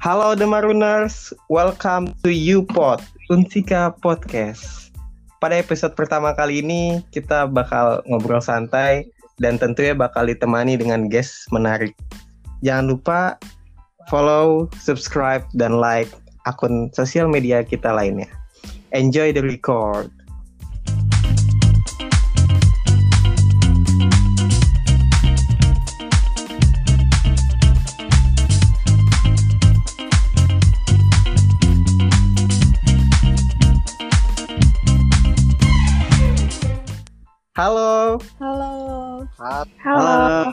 [0.00, 4.88] Halo The Maruners, welcome to UPod, Unsika Podcast.
[5.44, 9.04] Pada episode pertama kali ini, kita bakal ngobrol santai
[9.44, 11.92] dan tentunya bakal ditemani dengan guest menarik.
[12.64, 13.20] Jangan lupa
[14.08, 16.08] follow, subscribe, dan like
[16.48, 18.32] akun sosial media kita lainnya.
[18.96, 20.08] Enjoy the record.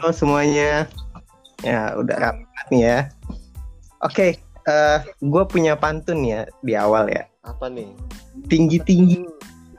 [0.07, 0.15] Halo.
[0.23, 0.87] semuanya.
[1.67, 2.99] Ya, udah rapat nih ya.
[3.99, 7.27] Oke, eh gue punya pantun ya di awal ya.
[7.43, 7.91] Apa nih?
[8.47, 9.27] Tinggi-tinggi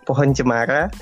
[0.04, 0.92] pohon cemara,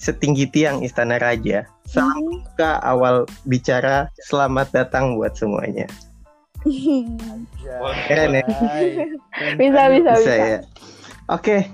[0.00, 1.68] setinggi tiang istana raja.
[1.84, 5.84] Salam buka awal bicara, selamat datang buat semuanya.
[8.08, 8.44] Keren ya?
[9.60, 10.16] bisa bisa bisa.
[10.16, 10.60] Bisa ya.
[11.28, 11.68] Oke,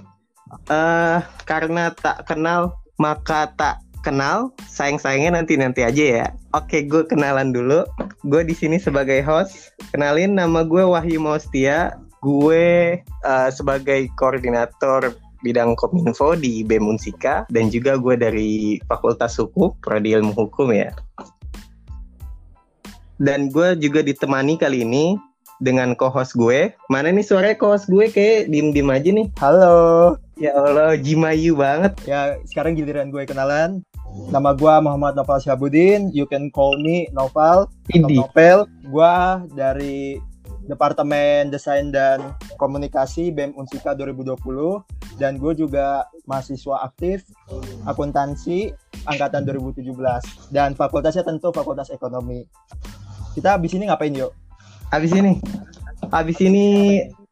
[0.66, 6.26] eh karena tak kenal maka tak kenal, sayang-sayangnya nanti-nanti aja ya.
[6.54, 7.84] Oke, gue kenalan dulu.
[8.26, 9.74] Gue di sini sebagai host.
[9.94, 11.98] Kenalin nama gue Wahyu Maustia.
[12.18, 19.70] Gue eh, sebagai koordinator bidang Kominfo di BEM Unsika dan juga gue dari Fakultas Hukum,
[19.78, 20.90] Prodi Ilmu Hukum ya.
[23.18, 25.18] Dan gue juga ditemani kali ini
[25.58, 26.74] dengan co-host gue.
[26.86, 29.26] Mana nih suaranya co-host gue kayak diem-diem aja nih.
[29.42, 30.18] Halo.
[30.38, 31.98] Ya Allah, Jimayu banget.
[32.06, 33.82] Ya, sekarang giliran gue kenalan.
[34.28, 36.12] Nama gue Muhammad Noval Syabudin.
[36.12, 37.68] You can call me Noval.
[37.68, 38.18] atau Idi.
[38.20, 38.58] Novel.
[38.88, 39.16] Gue
[39.56, 40.18] dari
[40.68, 44.36] Departemen Desain dan Komunikasi BEM Unsika 2020
[45.16, 47.24] dan gue juga mahasiswa aktif
[47.88, 48.70] akuntansi
[49.08, 49.88] angkatan 2017
[50.52, 52.44] dan fakultasnya tentu Fakultas Ekonomi.
[53.32, 54.36] Kita habis ini ngapain yuk?
[54.92, 55.40] Habis ini,
[56.12, 56.66] habis ini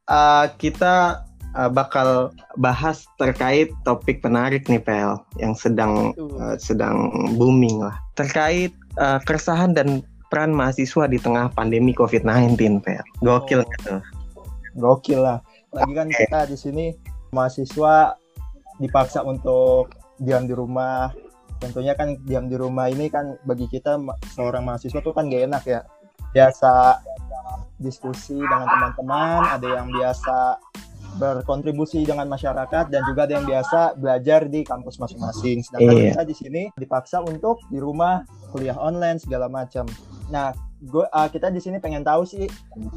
[0.08, 1.24] uh, kita
[1.56, 2.30] uh, bakal
[2.60, 9.72] bahas terkait topik menarik nih Pel yang sedang uh, sedang booming lah terkait uh, keresahan
[9.72, 13.02] dan peran mahasiswa di tengah pandemi COVID-19 Pel.
[13.22, 13.68] Gokil Oh.
[13.78, 13.94] gitu.
[14.76, 15.38] Gokil lah.
[15.72, 16.18] Lagi kan Oke.
[16.26, 16.84] kita di sini
[17.30, 18.16] mahasiswa
[18.82, 21.14] dipaksa untuk diam di rumah.
[21.56, 23.96] Tentunya kan diam di rumah ini kan bagi kita
[24.36, 25.80] seorang mahasiswa tuh kan gak enak ya.
[26.36, 27.00] Biasa
[27.80, 30.60] diskusi dengan teman-teman, ada yang biasa
[31.16, 35.64] berkontribusi dengan masyarakat dan juga ada yang biasa belajar di kampus masing-masing.
[35.64, 36.12] Sedangkan Iya.
[36.12, 38.22] kita di sini dipaksa untuk di rumah
[38.52, 39.88] kuliah online segala macam.
[40.28, 40.52] Nah,
[40.84, 42.44] gua ah, kita di sini pengen tahu sih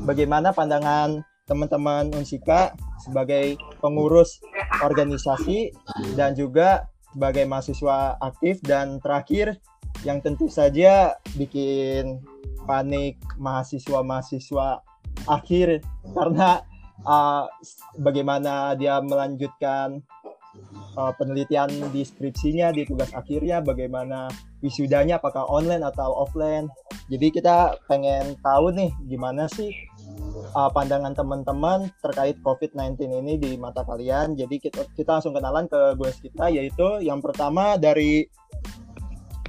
[0.03, 4.37] bagaimana pandangan teman-teman Unsika sebagai pengurus
[4.85, 5.73] organisasi
[6.13, 9.57] dan juga sebagai mahasiswa aktif dan terakhir
[10.05, 12.21] yang tentu saja bikin
[12.69, 14.85] panik mahasiswa-mahasiswa
[15.25, 15.81] akhir
[16.13, 16.61] karena
[17.05, 17.45] uh,
[17.99, 20.01] bagaimana dia melanjutkan
[20.97, 26.67] uh, penelitian di skripsinya di tugas akhirnya bagaimana wisudanya apakah online atau offline
[27.09, 27.57] jadi kita
[27.89, 29.73] pengen tahu nih gimana sih
[30.53, 34.37] uh, pandangan teman-teman terkait COVID-19 ini di mata kalian.
[34.37, 38.29] Jadi kita, kita langsung kenalan ke gue kita yaitu yang pertama dari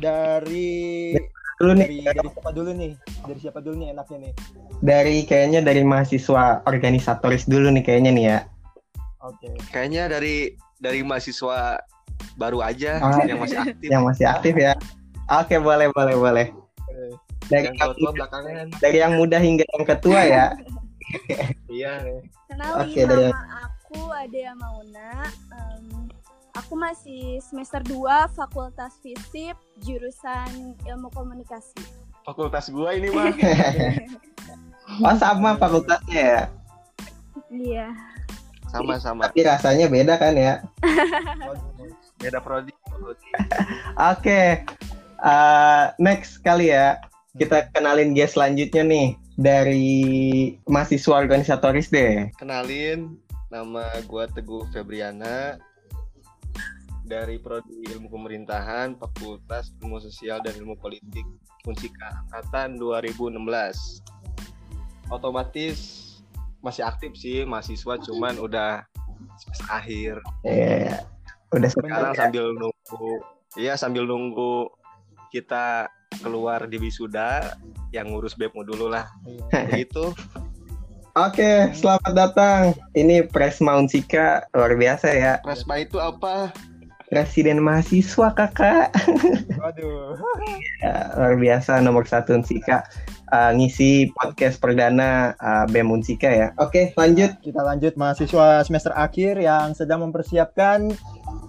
[0.01, 1.13] dari
[1.61, 2.93] Dulu nih dari, dari siapa dulu nih?
[3.21, 4.33] Dari siapa dulu nih enaknya nih?
[4.81, 8.39] dari kayaknya dari mahasiswa organisatoris dulu nih kayaknya nih ya.
[9.21, 9.53] Oke.
[9.69, 11.77] Kayaknya dari dari mahasiswa
[12.41, 13.21] baru aja Ah.
[13.29, 13.89] yang masih aktif.
[13.93, 14.73] Yang masih aktif ya.
[15.29, 16.47] Oke, boleh boleh boleh.
[16.89, 17.13] Eh,
[17.53, 18.67] Dari yang yang, tua belakangan.
[18.81, 20.47] dari yang muda hingga yang ketua ya.
[21.69, 21.93] Iya.
[22.49, 25.29] Kenalin Oke, dari- nama aku Adea Mauna.
[25.53, 26.00] Em,
[26.55, 31.79] aku masih semester 2 Fakultas Fisip jurusan Ilmu Komunikasi.
[32.27, 33.33] Fakultas gua ini mah.
[34.91, 36.43] Oh sama fakultasnya ya.
[37.47, 37.89] Iya.
[38.75, 39.31] Sama-sama.
[39.31, 40.67] Tapi rasanya beda kan ya.
[42.19, 42.75] Beda prodi.
[43.95, 44.67] Oke,
[45.23, 46.99] eh, next kali ya
[47.39, 49.09] kita kenalin guest selanjutnya nih
[49.39, 50.03] dari
[50.67, 52.29] mahasiswa organisatoris deh.
[52.35, 53.15] Kenalin
[53.47, 55.57] nama gua Teguh Febriana
[57.11, 61.27] dari prodi Ilmu Pemerintahan, Fakultas Ilmu Sosial dan Ilmu Politik
[61.67, 63.35] Unsika angkatan 2016.
[65.11, 66.07] Otomatis
[66.63, 68.87] masih aktif sih mahasiswa cuman udah
[69.43, 70.15] semester akhir.
[70.47, 71.03] Iya,
[71.51, 72.19] udah sekarang sekarang ya.
[72.23, 73.11] sambil nunggu
[73.59, 74.71] iya sambil nunggu
[75.35, 75.91] kita
[76.23, 77.59] keluar di wisuda
[77.91, 79.67] yang ngurus BEMU dulu lah iya.
[79.67, 80.15] begitu
[81.19, 82.63] Oke, selamat datang.
[82.95, 85.43] Ini Presma Unsika luar biasa ya.
[85.43, 86.55] Presma itu apa
[87.11, 88.95] presiden mahasiswa kakak.
[89.59, 90.17] Waduh.
[90.81, 92.89] Ya, luar biasa nomor satu Unsika
[93.29, 96.57] uh, ngisi podcast perdana uh, BEM Unsika ya.
[96.57, 97.37] Oke lanjut.
[97.45, 100.89] Kita lanjut mahasiswa semester akhir yang sedang mempersiapkan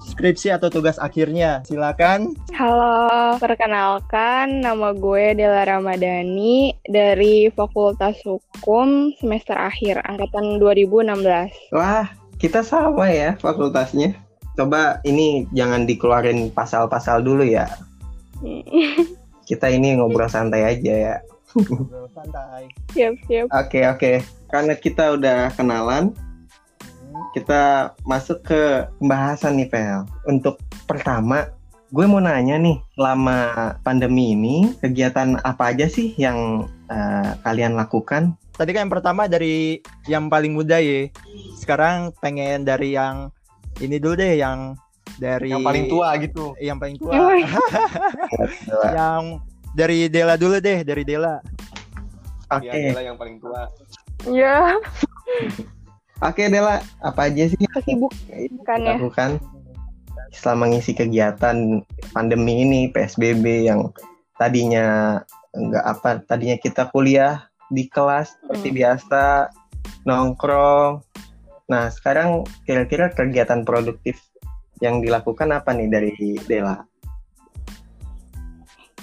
[0.03, 1.63] skripsi atau tugas akhirnya.
[1.63, 2.35] Silakan.
[2.51, 11.71] Halo, perkenalkan nama gue Dela Ramadhani dari Fakultas Hukum semester akhir angkatan 2016.
[11.71, 14.30] Wah kita sama ya fakultasnya.
[14.55, 17.67] Coba ini jangan dikeluarin pasal-pasal dulu ya.
[19.47, 21.15] Kita ini ngobrol santai aja ya.
[21.55, 22.71] Ngobrol santai.
[22.95, 23.47] siap, siap.
[23.51, 24.11] Oke oke.
[24.51, 26.11] Karena kita udah kenalan,
[27.31, 30.03] kita masuk ke pembahasan nih Pel.
[30.27, 31.47] Untuk pertama,
[31.91, 38.35] gue mau nanya nih, selama pandemi ini kegiatan apa aja sih yang eh, kalian lakukan?
[38.55, 41.07] Tadi kan yang pertama dari yang paling muda ya.
[41.55, 43.31] Sekarang pengen dari yang
[43.81, 44.77] ini dulu deh yang
[45.17, 46.45] dari Yang paling tua gitu.
[46.61, 47.11] Yang paling tua.
[48.97, 49.23] Yang
[49.73, 51.41] dari Dela dulu deh, dari Dela.
[52.51, 53.71] Oke, Ya, Dela yang paling tua.
[54.29, 54.77] Ya,
[56.21, 58.13] oke Dela, apa aja sih yang kesibuk
[58.67, 58.93] kan ya.
[58.99, 59.41] lakukan
[60.29, 61.81] selama ngisi kegiatan
[62.13, 63.89] pandemi ini PSBB yang
[64.37, 65.17] tadinya
[65.57, 68.77] enggak apa tadinya kita kuliah di kelas seperti Hmm.
[68.77, 69.23] biasa
[70.05, 71.01] nongkrong
[71.71, 74.19] nah sekarang kira-kira kegiatan produktif
[74.83, 76.91] yang dilakukan apa nih dari Dela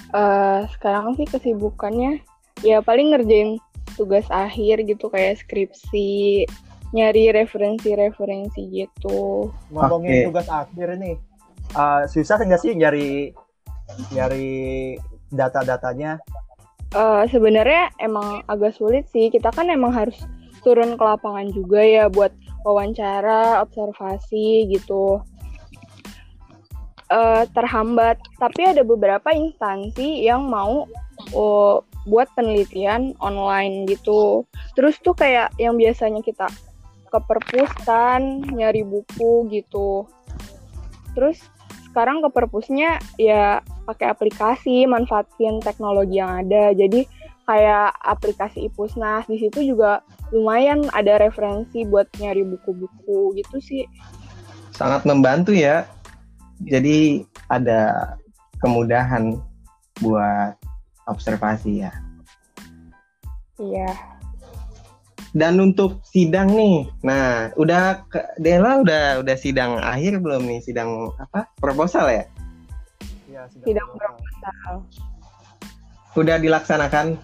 [0.09, 2.17] Eh, sekarang sih kesibukannya
[2.65, 3.61] ya paling ngerjain
[3.93, 6.49] tugas akhir gitu kayak skripsi,
[6.89, 9.53] nyari referensi-referensi gitu.
[9.69, 10.25] Ngomongin Oke.
[10.33, 11.15] tugas akhir nih.
[11.77, 13.37] Uh, susah nggak sih nyari
[14.09, 14.49] nyari
[15.29, 16.17] data-datanya?
[16.89, 19.29] Eh, sebenarnya emang agak sulit sih.
[19.29, 20.17] Kita kan emang harus
[20.65, 22.33] turun ke lapangan juga ya buat
[22.63, 25.23] wawancara, observasi gitu.
[27.09, 30.85] Eh, terhambat, tapi ada beberapa instansi yang mau
[31.33, 34.45] oh, buat penelitian online gitu.
[34.77, 36.45] Terus tuh kayak yang biasanya kita
[37.09, 40.05] ke perpus kan, nyari buku gitu.
[41.17, 41.41] Terus
[41.89, 46.77] sekarang ke perpusnya ya pakai aplikasi, manfaatin teknologi yang ada.
[46.77, 47.09] Jadi
[47.49, 53.89] kayak aplikasi Ipusnas di situ juga lumayan ada referensi buat nyari buku-buku gitu sih.
[54.69, 55.89] sangat membantu ya
[56.61, 58.13] jadi ada
[58.61, 59.41] kemudahan
[59.97, 60.53] buat
[61.09, 61.91] observasi ya
[63.59, 63.91] Iya.
[65.29, 68.01] Dan untuk sidang nih, nah udah
[68.41, 72.25] Dela udah udah sidang akhir belum nih sidang apa proposal ya?
[73.29, 74.71] Ya, Sidang proposal.
[76.17, 77.21] Udah dilaksanakan?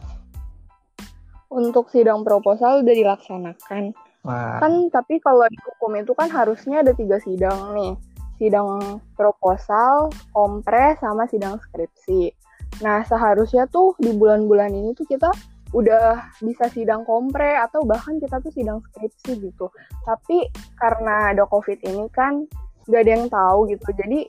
[1.50, 3.94] Untuk sidang proposal udah dilaksanakan.
[4.25, 7.94] Wah, Kan tapi kalau di hukum itu kan harusnya ada tiga sidang nih.
[8.42, 12.33] Sidang proposal, kompres, sama sidang skripsi.
[12.81, 15.30] Nah seharusnya tuh di bulan-bulan ini tuh kita
[15.71, 19.69] udah bisa sidang kompre atau bahkan kita tuh sidang skripsi gitu.
[20.03, 20.50] Tapi
[20.81, 22.50] karena ada covid ini kan
[22.89, 23.88] gak ada yang tahu gitu.
[23.94, 24.19] Jadi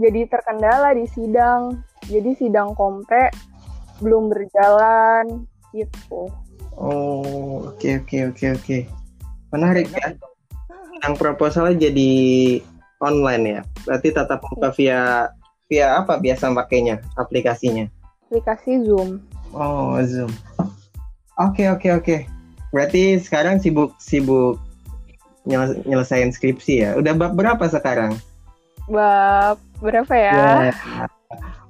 [0.00, 1.84] jadi terkendala di sidang.
[2.08, 3.30] Jadi sidang kompre
[4.00, 5.44] belum berjalan
[5.74, 6.30] gitu.
[6.74, 8.78] oh oke oke oke oke,
[9.52, 10.16] menarik ya.
[11.00, 12.12] Sidang proposalnya jadi
[13.00, 13.60] online ya?
[13.88, 15.32] Berarti tatap muka via
[15.70, 17.88] via apa biasa pakainya aplikasinya?
[18.28, 19.24] Aplikasi Zoom.
[19.56, 20.30] Oh Zoom.
[21.40, 22.16] Oke oke oke.
[22.70, 24.60] Berarti sekarang sibuk sibuk
[25.48, 26.90] nyele- nyelesain skripsi ya?
[27.00, 28.20] Udah bab berapa sekarang?
[28.86, 30.68] Bab berapa ya?
[30.70, 30.74] Ya.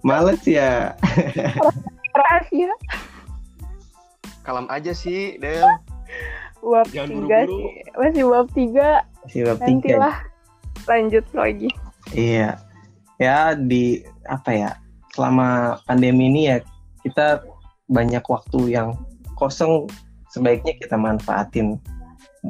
[0.02, 0.96] Males ya.
[2.10, 2.72] Rahasia.
[4.50, 5.62] Kalem aja sih, Del.
[6.58, 7.70] Bab Jangan tiga buru-buru.
[7.70, 7.70] sih.
[7.94, 8.90] Masih bab tiga.
[9.22, 9.70] Masih bab tiga.
[9.70, 10.16] Nantilah
[10.90, 11.70] lanjut lagi.
[12.10, 12.58] Iya.
[13.22, 14.70] Ya di apa ya?
[15.14, 16.58] Selama pandemi ini ya
[17.06, 17.46] kita
[17.94, 18.98] banyak waktu yang
[19.38, 19.86] kosong
[20.34, 21.78] sebaiknya kita manfaatin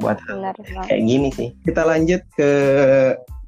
[0.01, 0.85] buat hal Benar banget.
[0.89, 1.49] kayak gini sih.
[1.61, 2.49] Kita lanjut ke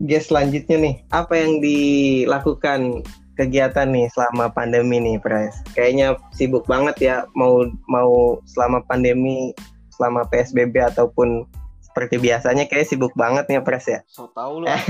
[0.05, 0.95] guest selanjutnya nih.
[1.09, 3.01] Apa yang dilakukan
[3.37, 5.57] kegiatan nih selama pandemi nih, Pres?
[5.73, 9.53] Kayaknya sibuk banget ya mau mau selama pandemi,
[9.93, 11.45] selama PSBB ataupun
[11.81, 13.99] seperti biasanya kayak sibuk banget nih, Pres ya.
[14.09, 14.77] So tau lah.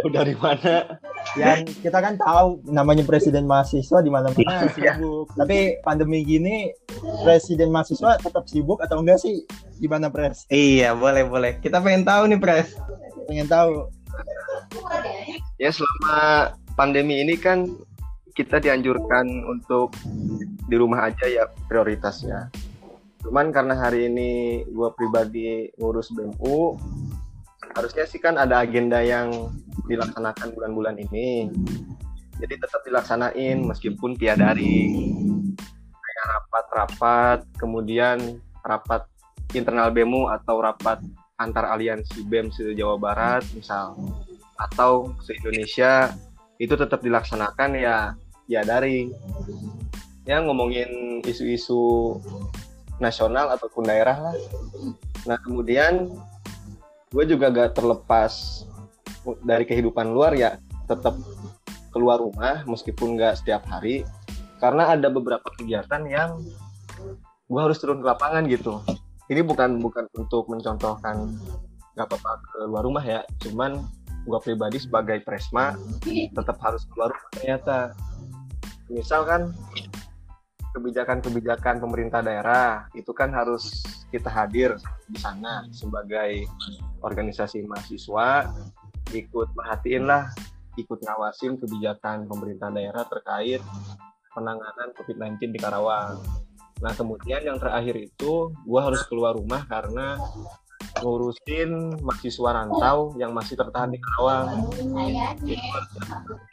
[0.00, 0.96] Dari mana?
[1.36, 4.96] Yang kita kan tahu namanya presiden mahasiswa di mana-mana Iya.
[4.96, 5.28] sibuk.
[5.36, 6.72] Tapi pandemi gini
[7.20, 9.44] presiden mahasiswa tetap sibuk atau enggak sih?
[9.76, 10.48] Gimana pres?
[10.48, 11.60] Iya, boleh boleh.
[11.60, 12.80] Kita pengen tahu nih, Pres.
[13.28, 13.92] Pengen tahu.
[15.60, 17.68] Ya selama pandemi ini kan
[18.32, 19.92] kita dianjurkan untuk
[20.64, 22.48] di rumah aja ya prioritasnya.
[23.20, 26.80] Cuman karena hari ini gue pribadi ngurus BMU,
[27.76, 29.52] harusnya sih kan ada agenda yang
[29.92, 31.52] dilaksanakan bulan-bulan ini.
[32.40, 35.12] Jadi tetap dilaksanain meskipun via daring.
[35.92, 39.04] Kayak rapat-rapat, kemudian rapat
[39.52, 41.04] internal BEMU atau rapat
[41.36, 44.00] antar aliansi BEM se Jawa Barat misal
[44.56, 46.08] atau se Indonesia
[46.60, 48.12] itu tetap dilaksanakan ya
[48.44, 49.16] ya daring.
[50.28, 52.20] Ya ngomongin isu-isu
[53.00, 54.36] nasional ataupun daerah lah.
[55.24, 56.12] Nah kemudian
[57.10, 58.62] gue juga gak terlepas
[59.42, 61.16] dari kehidupan luar ya tetap
[61.90, 64.06] keluar rumah meskipun nggak setiap hari
[64.62, 66.38] karena ada beberapa kegiatan yang
[67.50, 68.78] gue harus turun ke lapangan gitu
[69.26, 71.34] ini bukan bukan untuk mencontohkan
[71.98, 73.82] nggak apa-apa keluar rumah ya cuman
[74.24, 77.96] gue pribadi sebagai presma tetap harus keluar ternyata
[78.90, 79.54] misal kan
[80.70, 84.78] kebijakan-kebijakan pemerintah daerah itu kan harus kita hadir
[85.10, 86.46] di sana sebagai
[87.02, 88.50] organisasi mahasiswa
[89.10, 90.30] ikut perhatiin lah
[90.78, 93.62] ikut ngawasin kebijakan pemerintah daerah terkait
[94.30, 96.22] penanganan COVID-19 di Karawang.
[96.80, 100.16] Nah kemudian yang terakhir itu gue harus keluar rumah karena
[101.00, 104.68] ngurusin mahasiswa rantau yang masih tertahan di Karawang.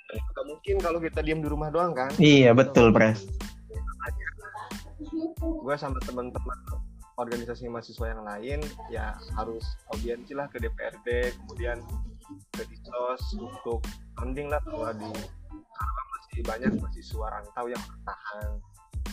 [0.07, 2.11] Gak mungkin kalau kita diam di rumah doang kan?
[2.21, 3.27] Iya betul pres.
[5.37, 6.57] Gue sama teman-teman
[7.17, 8.59] organisasi mahasiswa yang lain
[8.93, 11.81] ya harus audiensi lah ke DPRD kemudian
[12.53, 13.81] ke disos untuk
[14.21, 15.09] mending lah kalau di
[15.73, 18.49] Karawang masih banyak mahasiswa rantau yang bertahan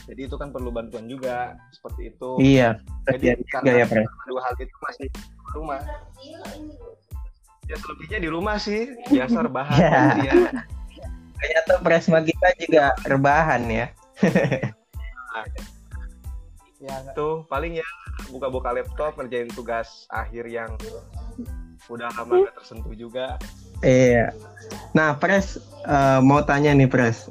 [0.04, 2.80] jadi itu kan perlu bantuan juga seperti itu Iya.
[3.08, 4.04] jadi karena ya pres.
[4.24, 5.20] dua hal itu masih di
[5.52, 5.80] rumah
[7.64, 10.02] ya selebihnya di rumah sih biasa rebahan Ya.
[10.22, 10.34] ya.
[11.34, 13.86] Ternyata presma kita juga rebahan ya.
[16.78, 17.86] Ya, nggak- tuh paling ya
[18.28, 20.76] buka-buka laptop ngerjain tugas akhir yang
[21.86, 23.36] udah lama gak tersentuh juga
[23.80, 24.32] Iya.
[24.92, 27.28] Nah, Pres eh, mau tanya nih, Pres.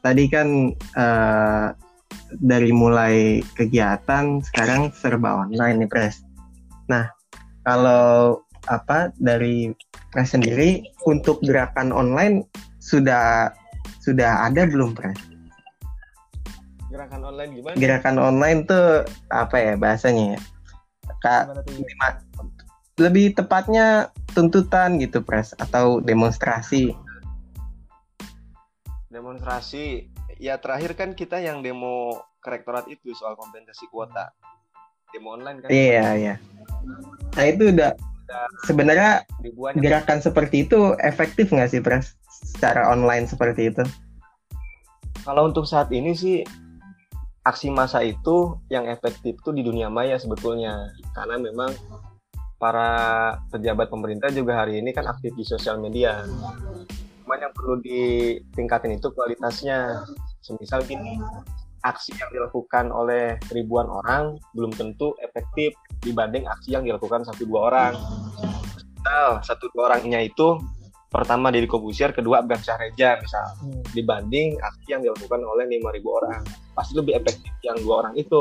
[0.00, 1.66] Tadi kan eh,
[2.40, 6.24] dari mulai kegiatan sekarang serba online nih, Pres.
[6.88, 7.08] Nah,
[7.66, 8.40] kalau
[8.70, 9.74] apa dari
[10.12, 12.46] Pres sendiri untuk gerakan online
[12.78, 13.50] sudah
[14.02, 15.32] sudah ada belum, Pres?
[16.92, 20.40] gerakan online gimana Gerakan online tuh apa ya bahasanya ya?
[21.24, 21.42] Kak,
[23.00, 26.92] lebih tepatnya tuntutan gitu, Pres, atau demonstrasi.
[29.12, 30.08] demonstrasi
[30.42, 34.34] ya terakhir kan kita yang demo ke rektorat itu soal kompensasi kuota
[35.14, 36.34] demo online kan Iya, iya.
[37.38, 37.94] Nah itu udah
[38.66, 42.18] sebenarnya ribuan yang- gerakan seperti itu efektif nggak sih, Pres?
[42.26, 43.86] Secara online seperti itu?
[45.22, 46.42] kalau untuk saat ini sih
[47.46, 51.70] aksi massa itu yang efektif tuh di dunia maya sebetulnya karena memang
[52.58, 52.90] para
[53.50, 56.22] pejabat pemerintah juga hari ini kan aktif di sosial media
[57.22, 60.06] cuman yang perlu ditingkatin itu kualitasnya
[60.42, 61.16] semisal gini
[61.82, 67.60] aksi yang dilakukan oleh ribuan orang belum tentu efektif dibanding aksi yang dilakukan satu dua
[67.74, 67.92] orang.
[68.78, 70.62] Misal satu dua orangnya itu
[71.10, 73.46] pertama Deddy Kobusier, kedua Abgan Syahreja misal.
[73.60, 73.82] Hmm.
[73.92, 76.40] dibanding aksi yang dilakukan oleh 5.000 orang.
[76.72, 78.40] Pasti lebih efektif yang dua orang itu.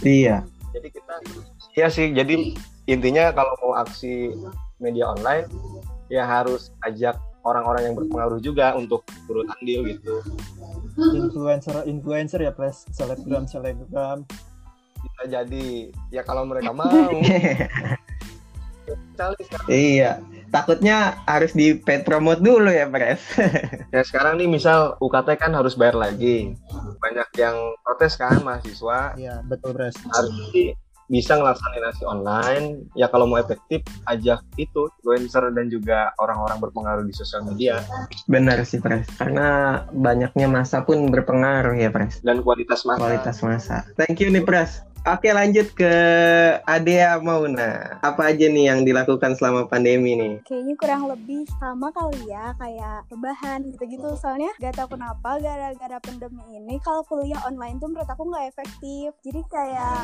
[0.00, 0.46] Iya.
[0.70, 1.14] jadi kita
[1.74, 2.54] ya sih jadi
[2.86, 4.30] intinya kalau mau aksi
[4.78, 5.50] media online
[6.06, 10.22] ya harus ajak orang-orang yang berpengaruh juga untuk turut andil gitu
[11.16, 14.24] influencer influencer ya pres selebgram selebgram.
[15.00, 15.88] Bisa jadi.
[16.12, 16.90] Ya kalau mereka mau.
[18.90, 19.68] Sekarang.
[19.68, 20.18] iya.
[20.50, 23.22] Takutnya harus di paid promote dulu ya, Pres.
[23.94, 26.58] ya sekarang nih misal UKT kan harus bayar lagi.
[26.98, 27.54] Banyak yang
[27.86, 29.14] protes kan mahasiswa.
[29.14, 29.94] Iya betul pres.
[30.10, 30.74] Harus sih
[31.10, 37.02] bisa ngelaksanain aksi online ya kalau mau efektif ajak itu influencer dan juga orang-orang berpengaruh
[37.02, 37.82] di sosial media
[38.30, 39.10] Benar sih, Pres.
[39.18, 42.22] Karena banyaknya masa pun berpengaruh ya, Pres.
[42.22, 43.76] dan kualitas masa Kualitas masa.
[43.98, 44.89] Thank you nih, Pres.
[45.00, 45.92] Oke, lanjut ke
[46.68, 47.96] Adea Mauna.
[48.04, 50.44] Apa aja nih yang dilakukan selama pandemi nih?
[50.44, 56.44] Kayaknya kurang lebih sama kali ya kayak rebahan gitu-gitu soalnya gak tau kenapa gara-gara pandemi
[56.52, 60.02] ini kalau kuliah online tuh menurut aku nggak efektif jadi kayak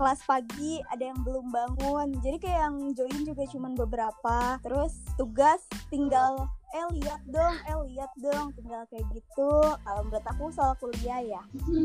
[0.00, 5.60] kelas pagi ada yang belum bangun jadi kayak yang join juga cuman beberapa terus tugas
[5.92, 9.52] tinggal eh lihat dong eh lihat dong tinggal kayak gitu.
[9.62, 11.42] Kalau menurut aku soal kuliah ya.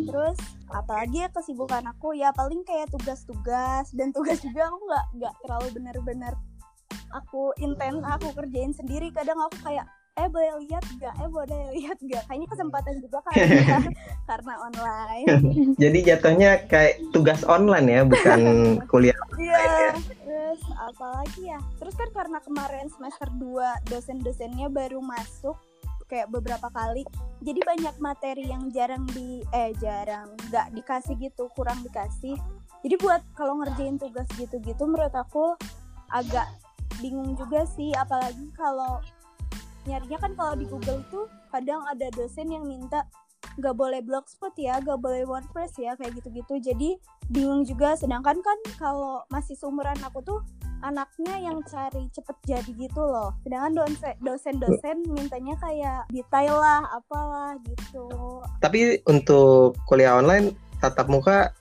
[0.10, 0.38] Terus
[0.74, 3.94] apalagi ya kesibukan aku ya paling kayak tugas-tugas.
[3.94, 6.34] Dan tugas juga aku nggak nggak terlalu bener-bener
[7.14, 9.14] aku intens aku kerjain sendiri.
[9.14, 9.86] Kadang aku kayak
[10.20, 13.80] eh boleh lihat gak eh boleh lihat gak kayaknya kesempatan juga kali ya
[14.28, 15.28] karena online.
[15.82, 18.42] Jadi jatuhnya kayak tugas online ya, bukan
[18.92, 19.16] kuliah.
[19.40, 21.60] iya terus apalagi ya?
[21.80, 25.56] Terus kan karena kemarin semester 2 dosen-dosennya baru masuk
[26.10, 27.06] kayak beberapa kali.
[27.46, 32.36] Jadi banyak materi yang jarang di eh jarang nggak dikasih gitu kurang dikasih.
[32.82, 35.54] Jadi buat kalau ngerjain tugas gitu-gitu menurut aku
[36.10, 36.50] agak
[37.00, 37.94] bingung juga sih.
[37.94, 39.00] Apalagi kalau
[39.90, 43.10] nyarinya kan kalau di Google tuh kadang ada dosen yang minta
[43.58, 46.62] nggak boleh blogspot ya nggak boleh wordpress ya kayak gitu-gitu.
[46.62, 46.90] Jadi
[47.34, 47.98] bingung juga.
[47.98, 50.40] Sedangkan kan kalau masih seumuran aku tuh
[50.80, 53.36] anaknya yang cari cepet jadi gitu loh.
[53.44, 58.08] Sedangkan dosen dosen-dosen mintanya kayak detail lah apalah gitu.
[58.62, 61.52] Tapi untuk kuliah online tatap muka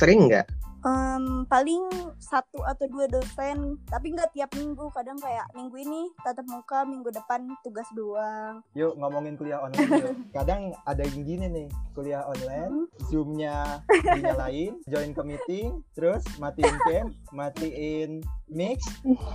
[0.00, 0.59] sering nggak?
[0.80, 1.84] Em, paling
[2.16, 7.12] satu atau dua dosen tapi nggak tiap minggu kadang kayak minggu ini tatap muka minggu
[7.12, 10.16] depan tugas doang Yuk ngomongin kuliah online yuk.
[10.36, 13.84] Kadang ada yang gini nih, kuliah online, zoomnya
[14.16, 18.10] dinyalain, join ke meeting, terus matiin cam, matiin
[18.48, 18.80] mix,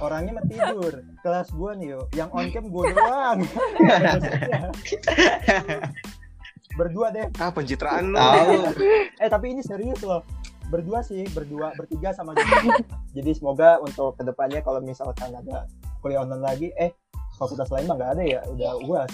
[0.02, 0.94] orangnya mah tidur.
[1.22, 3.40] Kelas gua nih yuk, yang on cam gua doang.
[6.80, 7.28] Berdua deh.
[7.40, 8.20] Ah pencitraan lu.
[9.20, 10.24] Eh tapi ini serius loh.
[10.68, 12.82] Berdua sih, berdua, bertiga sama juga.
[13.14, 15.70] Jadi semoga untuk ke depannya kalau misalkan ada
[16.00, 16.92] kuliah online lagi, eh
[17.36, 19.12] fakultas lain mah nggak ada ya, udah uas.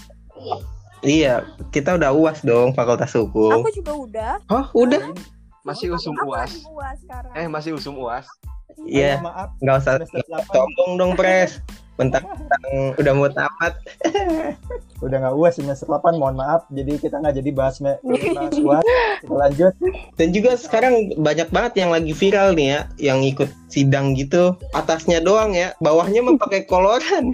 [1.02, 1.44] Iya,
[1.74, 3.50] kita udah uas dong Fakultas Hukum.
[3.58, 5.02] aku juga udah Oh, udah?
[5.62, 6.62] Masih usum Aku uas.
[6.70, 8.26] uas sekarang Eh masih usum uas.
[8.86, 11.60] Iya, Ayo, maaf, nggak usah semester 8 sombong dong, Pres.
[12.02, 13.74] Mentang-mentang udah mau tamat.
[15.02, 19.34] udah nggak uas semester 8 mohon maaf jadi kita nggak jadi bahas bahas uas kita
[19.34, 19.74] lanjut
[20.14, 24.54] Dan juga sekarang banyak banget yang lagi viral nih ya, yang ikut sidang gitu.
[24.78, 27.34] Atasnya doang ya, bawahnya memakai koloran.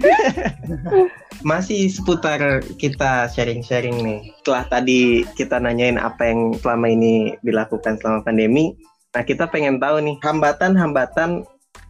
[1.48, 4.20] Masih seputar kita sharing-sharing nih.
[4.40, 8.72] Setelah tadi kita nanyain apa yang selama ini dilakukan selama pandemi,
[9.12, 11.44] nah kita pengen tahu nih hambatan-hambatan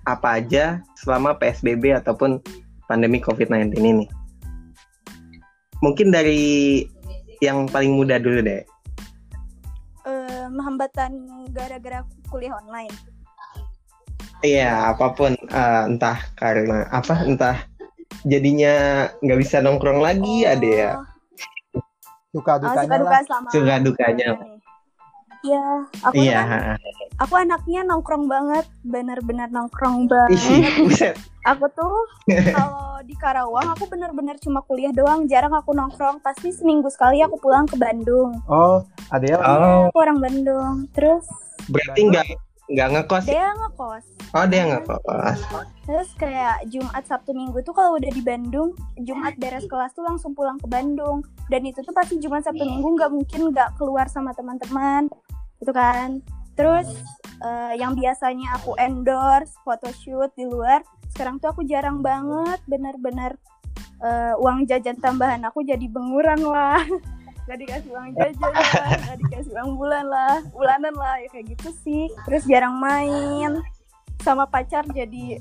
[0.05, 2.41] apa aja selama PSBB ataupun
[2.89, 4.07] pandemi COVID-19 ini.
[5.79, 6.83] Mungkin dari
[7.39, 8.65] yang paling muda dulu deh.
[10.03, 11.13] Em, hambatan
[11.53, 12.91] gara-gara kuliah online
[14.41, 17.59] Iya, apa pun eh, entah karena apa, entah
[18.23, 20.93] jadinya nggak bisa nongkrong lagi ada ya.
[22.29, 24.27] suka Ah, dukanya suka duka lah selama Suka dukanya.
[24.39, 24.57] nih.
[25.43, 25.65] Ya,
[26.03, 26.41] aku Iya.
[26.45, 26.79] kan
[27.19, 30.39] aku anaknya nongkrong banget, bener-bener nongkrong banget.
[30.39, 31.19] Ih, buset.
[31.45, 31.97] Aku tuh
[32.57, 36.23] kalau di Karawang aku bener-bener cuma kuliah doang, jarang aku nongkrong.
[36.23, 38.39] Pasti seminggu sekali aku pulang ke Bandung.
[38.47, 40.87] oh ada ya Oh, Aku orang Bandung.
[40.95, 41.27] Terus
[41.69, 42.27] berarti nggak
[42.69, 44.05] nggak ngekos dia ngekos.
[44.37, 45.39] Oh, dia ngekos.
[45.89, 50.37] Terus kayak Jumat Sabtu Minggu tuh kalau udah di Bandung, Jumat beres kelas tuh langsung
[50.37, 51.25] pulang ke Bandung.
[51.49, 55.09] Dan itu tuh pasti Jumat Sabtu Minggu nggak mungkin nggak keluar sama teman-teman,
[55.59, 56.21] gitu kan.
[56.59, 56.89] Terus
[57.39, 60.83] eh, yang biasanya aku endorse photoshoot di luar,
[61.15, 63.39] sekarang tuh aku jarang banget, bener-bener
[64.03, 66.83] eh, uang jajan tambahan aku jadi berkurang lah.
[67.49, 71.73] Gak dikasih uang jajan lah, gak dikasih uang bulan lah, bulanan lah, ya kayak gitu
[71.81, 72.05] sih.
[72.29, 73.65] Terus jarang main,
[74.21, 75.41] sama pacar jadi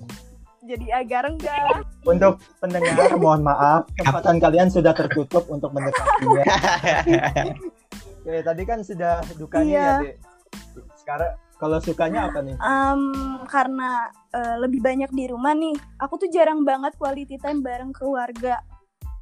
[0.63, 1.83] jadi agak renggang.
[2.07, 6.43] untuk pendengar mohon maaf kesempatan kalian sudah tertutup untuk mendekatinya
[8.23, 9.83] Oke, tadi kan sudah dukanya Iya.
[9.83, 10.15] ya dek
[11.07, 13.01] sekarang kalau sukanya apa nih Em,
[13.47, 15.71] karena eh, lebih banyak di rumah nih,
[16.03, 18.59] aku tuh jarang banget quality time bareng keluarga.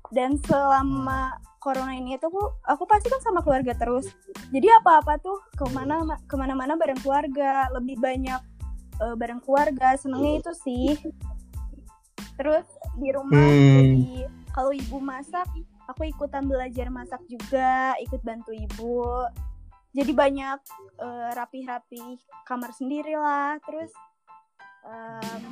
[0.09, 4.09] Dan selama corona ini tuh aku, aku pasti kan sama keluarga terus.
[4.49, 8.41] Jadi apa-apa tuh ke mana ke mana-mana bareng keluarga, lebih banyak
[8.99, 9.93] eh, bareng keluarga.
[9.95, 10.97] Senengnya itu sih.
[12.35, 12.65] Terus
[12.97, 13.95] di rumah Hmm.
[13.95, 15.47] jadi kalau ibu masak,
[15.87, 19.23] aku ikutan belajar masak juga, ikut bantu ibu.
[19.95, 20.59] Jadi banyak
[20.99, 23.91] eh, rapi-rapi kamar sendiri lah terus
[24.83, 25.43] em,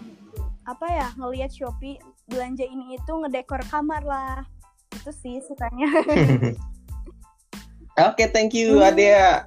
[0.67, 4.43] apa ya ngelihat Shopee belanja ini itu ngedekor kamar lah
[4.91, 5.89] itu sih sukanya
[7.93, 9.45] Oke, thank you Adea.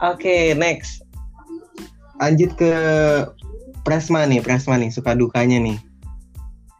[0.00, 1.04] Oke, next.
[2.16, 2.72] Lanjut ke
[3.84, 5.76] Presma nih, Presma nih, suka dukanya nih.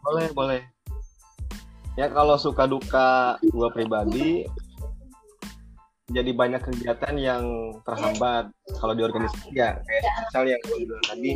[0.01, 0.61] Boleh, boleh.
[2.01, 4.49] Ya kalau suka duka gua pribadi
[6.07, 7.43] jadi banyak kegiatan yang
[7.83, 8.47] terhambat.
[8.79, 11.31] Kalau di organisasi ya kayak misal yang gue bilang tadi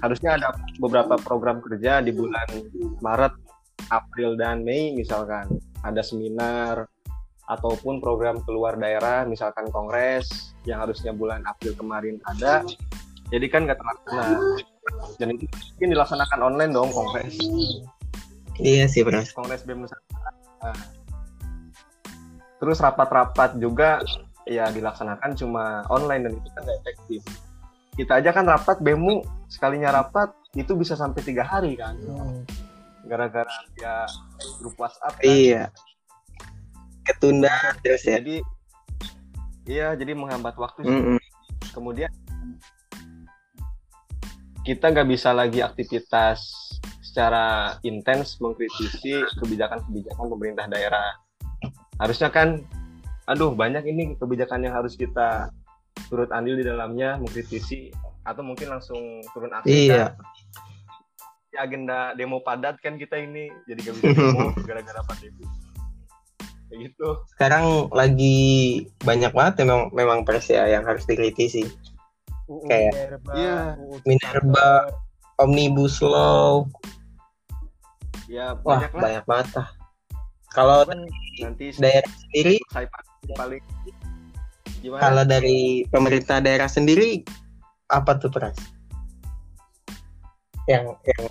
[0.00, 2.48] harusnya ada beberapa program kerja di bulan
[3.04, 3.34] Maret,
[3.92, 5.60] April dan Mei misalkan.
[5.84, 6.88] Ada seminar
[7.50, 12.64] ataupun program keluar daerah misalkan kongres yang harusnya bulan April kemarin ada.
[13.28, 14.38] Jadi kan nggak terlaksana.
[15.20, 17.36] Dan itu mungkin dilaksanakan online dong kongres.
[18.60, 19.32] Iya sih, Pres.
[19.32, 20.30] Kongres BEM Nusantara.
[20.60, 20.76] Nah,
[22.60, 24.04] terus rapat-rapat juga
[24.44, 27.20] ya dilaksanakan cuma online dan itu kan nggak efektif.
[27.96, 32.44] Kita aja kan rapat BEMU sekalinya rapat itu bisa sampai tiga hari kan, Hmm.
[33.08, 34.04] gara-gara ya
[34.60, 35.24] grup WhatsApp kan.
[35.24, 35.64] Iya.
[37.08, 37.50] Ketunda
[37.82, 38.20] terus ya.
[38.20, 38.36] Jadi
[39.66, 40.84] iya jadi menghambat waktu.
[40.84, 40.92] sih.
[40.92, 41.18] Mm-mm.
[41.72, 42.12] Kemudian
[44.62, 46.44] kita nggak bisa lagi aktivitas
[47.00, 51.29] secara intens mengkritisi kebijakan-kebijakan pemerintah daerah.
[52.00, 52.64] Harusnya kan,
[53.28, 55.52] aduh banyak ini kebijakan yang harus kita
[56.08, 57.92] turut andil di dalamnya, mengkritisi
[58.24, 59.92] atau mungkin langsung turun aksi.
[59.92, 60.16] Iya.
[60.16, 60.24] kan.
[61.50, 65.44] Di agenda demo padat kan kita ini jadi gak bisa demo gara-gara pandemi.
[66.70, 67.08] Kayak gitu.
[67.34, 68.38] Sekarang lagi
[69.02, 71.66] banyak banget memang memang pers ya yang harus dikritisi.
[72.46, 73.32] UU Kayak- Minerba.
[73.76, 74.68] UU Minerba.
[75.40, 76.68] Omnibus Law.
[78.28, 79.02] Ya Wah, banyak lah.
[79.02, 79.68] banyak banget lah.
[80.50, 80.82] Kalau
[81.40, 82.86] Nanti daerah sendiri, saya
[83.38, 83.62] paling
[84.82, 85.00] gimana?
[85.00, 87.22] kalau dari pemerintah daerah sendiri
[87.86, 88.58] apa tuh pres?
[90.66, 91.24] Yang yang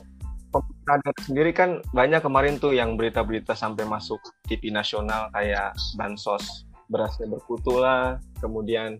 [0.49, 6.65] pemerintah daerah sendiri kan banyak kemarin tuh yang berita-berita sampai masuk TV nasional kayak bansos
[6.89, 8.97] berasnya berkutu lah, kemudian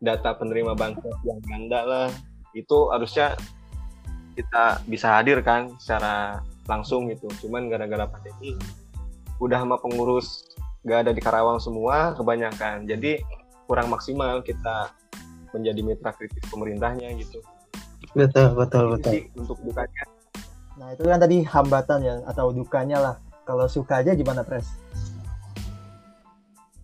[0.00, 2.08] data penerima bansos yang ganda lah,
[2.56, 3.36] itu harusnya
[4.36, 7.28] kita bisa hadir kan secara langsung gitu.
[7.44, 8.56] Cuman gara-gara pandemi
[9.42, 10.46] udah sama pengurus
[10.86, 13.20] gak ada di Karawang semua kebanyakan, jadi
[13.66, 14.94] kurang maksimal kita
[15.50, 17.42] menjadi mitra kritis pemerintahnya gitu.
[18.14, 19.12] betul betul betul.
[19.12, 20.04] sih untuk dukanya
[20.76, 23.14] Nah itu kan tadi hambatan ya atau dukanya lah.
[23.48, 24.68] Kalau suka aja gimana pres?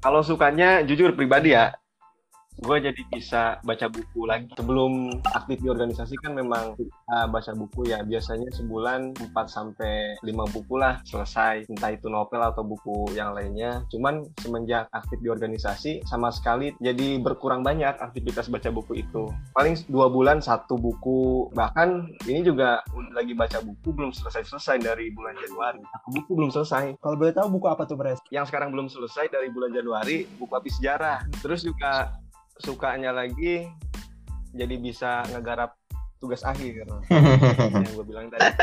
[0.01, 1.77] Kalau sukanya jujur pribadi ya,
[2.59, 4.51] gue jadi bisa baca buku lagi.
[4.59, 6.77] Sebelum aktif di organisasi kan memang
[7.09, 12.43] uh, baca buku ya biasanya sebulan 4 sampai 5 buku lah selesai, entah itu novel
[12.43, 13.87] atau buku yang lainnya.
[13.89, 19.31] Cuman semenjak aktif di organisasi sama sekali jadi berkurang banyak aktivitas baca buku itu.
[19.55, 22.83] Paling dua bulan satu buku, bahkan ini juga
[23.15, 25.81] lagi baca buku belum selesai-selesai dari bulan Januari.
[25.81, 28.23] Satu buku belum selesai Kalau boleh tahu buku apa tuh pres?
[28.33, 32.17] yang sekarang belum selesai dari bulan Januari buku api sejarah terus juga
[32.63, 33.67] sukanya lagi
[34.55, 35.75] jadi bisa ngegarap
[36.23, 38.55] tugas akhir yang gue bilang tadi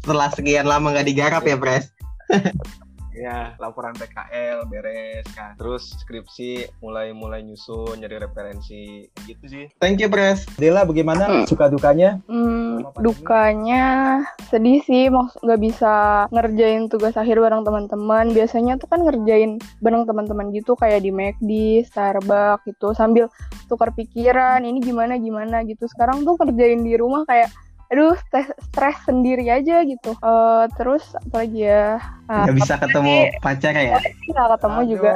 [0.00, 1.90] Setelah sekian lama nggak digarap ya pres?
[3.20, 10.00] ya laporan PKL beres kan terus skripsi mulai mulai nyusun nyari referensi gitu sih Thank
[10.00, 10.46] you pres.
[10.54, 12.20] Dela bagaimana suka dukanya?
[12.28, 14.20] Hmm, dukanya
[14.52, 15.94] sedih sih, maksud nggak bisa
[16.30, 18.32] ngerjain tugas akhir bareng teman-teman.
[18.32, 23.26] Biasanya tuh kan ngerjain bareng teman-teman gitu kayak di McD, Starbucks gitu sambil
[23.66, 25.88] tukar pikiran ini gimana gimana gitu.
[25.88, 27.50] Sekarang tuh kerjain di rumah kayak
[27.90, 30.14] aduh stres, stres sendiri aja gitu.
[30.14, 31.98] Eh terus apalagi ya?
[32.24, 33.98] Ah, Nggak bisa ketemu pacar ya?
[34.24, 35.12] nggak ketemu juga.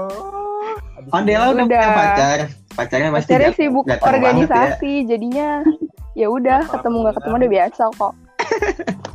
[0.94, 2.38] Habis Oh Dela udah punya pacar.
[2.74, 3.96] Pacarnya pasti Pacarnya gak- sibuk ya.
[4.00, 5.62] organisasi, jadinya
[6.12, 8.12] ya udah ketemu nggak ketemu udah biasa kok.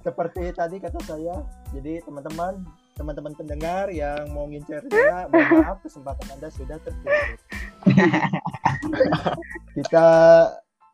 [0.00, 1.36] seperti tadi kata saya.
[1.70, 2.62] Jadi teman-teman
[2.94, 7.38] teman-teman pendengar yang mau ngincer saya, mohon maaf kesempatan Anda sudah tertutup.
[9.74, 10.06] Kita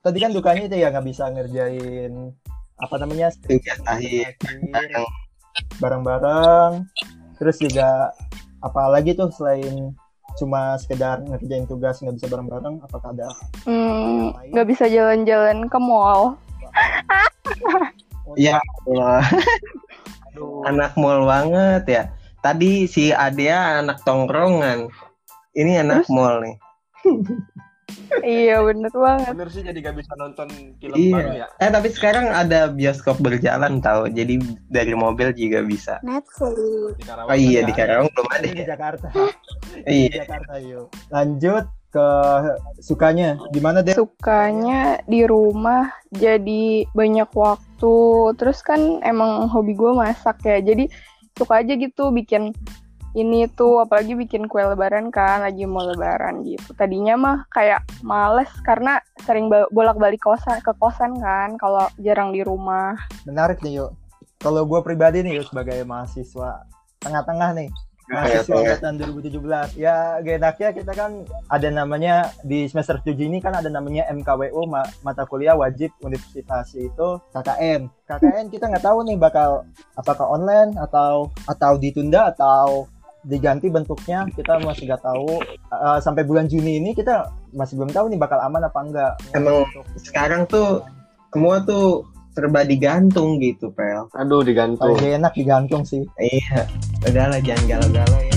[0.07, 2.31] tadi kan dukanya itu ya nggak bisa ngerjain
[2.79, 4.38] apa namanya Tugas akhir.
[5.83, 6.87] bareng-bareng
[7.42, 8.14] terus juga
[8.62, 9.90] apalagi tuh selain
[10.38, 13.27] cuma sekedar ngerjain tugas nggak bisa bareng-bareng apakah ada
[13.66, 16.38] Hmm, nggak bisa jalan-jalan ke mall.
[18.35, 18.59] Ya
[18.90, 19.23] Allah.
[20.35, 22.03] Aduh, anak mall banget ya.
[22.42, 24.90] Tadi si Adea anak tongkrongan.
[25.55, 26.59] Ini anak mall nih.
[28.22, 29.31] iya bener banget.
[29.31, 31.12] bener sih jadi gak bisa nonton film Iya.
[31.12, 34.11] baru ya Eh tapi sekarang ada bioskop berjalan tahu.
[34.11, 35.99] Jadi dari mobil juga bisa.
[36.03, 36.96] Netflix.
[36.96, 37.72] di Karawang Oh iya di.
[37.72, 38.66] Karawang belum ada di ya.
[38.68, 39.07] Jakarta
[39.83, 40.14] di Iya.
[40.20, 42.09] Jakarta yuk lanjut ke
[42.79, 47.96] sukanya gimana deh Sukanya di rumah jadi banyak waktu.
[48.35, 50.59] Terus kan emang hobi gue masak ya.
[50.59, 50.90] Jadi
[51.35, 52.51] suka aja gitu bikin
[53.16, 56.70] ini tuh apalagi bikin kue lebaran kan lagi mau lebaran gitu.
[56.70, 62.40] Tadinya mah kayak males karena sering ba- bolak-balik kosan ke kosan kan kalau jarang di
[62.40, 62.92] rumah.
[63.24, 63.90] menarik nih yuk
[64.37, 66.62] kalau gue pribadi nih yuk sebagai mahasiswa
[66.98, 67.68] tengah-tengah nih
[68.07, 68.76] mahasiswa Tengah-tengah.
[68.79, 68.94] angkatan
[69.66, 71.11] 2017 ya gak enaknya kita kan
[71.48, 76.70] ada namanya di semester 7 ini kan ada namanya MKWU ma- mata kuliah wajib universitas
[76.72, 82.87] itu KKN KKN kita nggak tahu nih bakal apakah online atau atau ditunda atau
[83.27, 88.07] diganti bentuknya kita masih nggak tahu Uh, sampai bulan Juni ini kita masih belum tahu
[88.07, 90.87] nih bakal aman apa enggak Emang Untuk- Sekarang tuh
[91.29, 94.95] semua tuh serba digantung gitu pel Aduh digantung.
[94.95, 96.07] Paling enak digantung sih.
[96.17, 96.65] iya
[97.03, 98.36] udahlah jangan galau-galau ya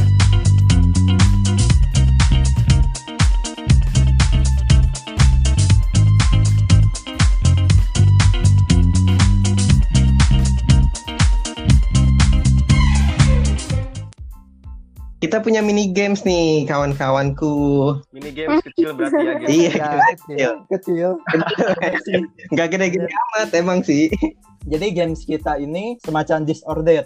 [15.19, 17.51] Kita punya mini games nih kawan-kawanku.
[18.15, 19.33] Mini games kecil berarti ya.
[19.43, 19.51] Gitu.
[19.51, 19.87] Iya,
[20.31, 21.19] Ya, kecil.
[21.27, 22.19] kecil.
[22.55, 24.07] Nggak gede-gede amat emang sih.
[24.63, 27.03] Jadi games kita ini semacam disordered.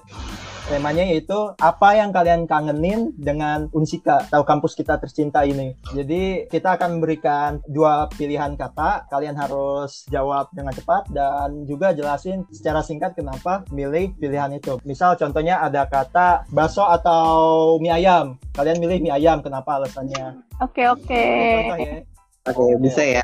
[0.73, 5.77] Temanya yaitu apa yang kalian kangenin dengan Unsika atau kampus kita tercinta ini.
[5.93, 12.49] Jadi kita akan memberikan dua pilihan kata, kalian harus jawab dengan cepat dan juga jelasin
[12.49, 14.81] secara singkat kenapa milih pilihan itu.
[14.81, 18.41] Misal contohnya ada kata bakso atau mie ayam.
[18.57, 20.41] Kalian milih mie ayam, kenapa alasannya?
[20.57, 21.25] Oke oke.
[21.69, 22.01] Ya.
[22.49, 23.21] Oke, bisa ya.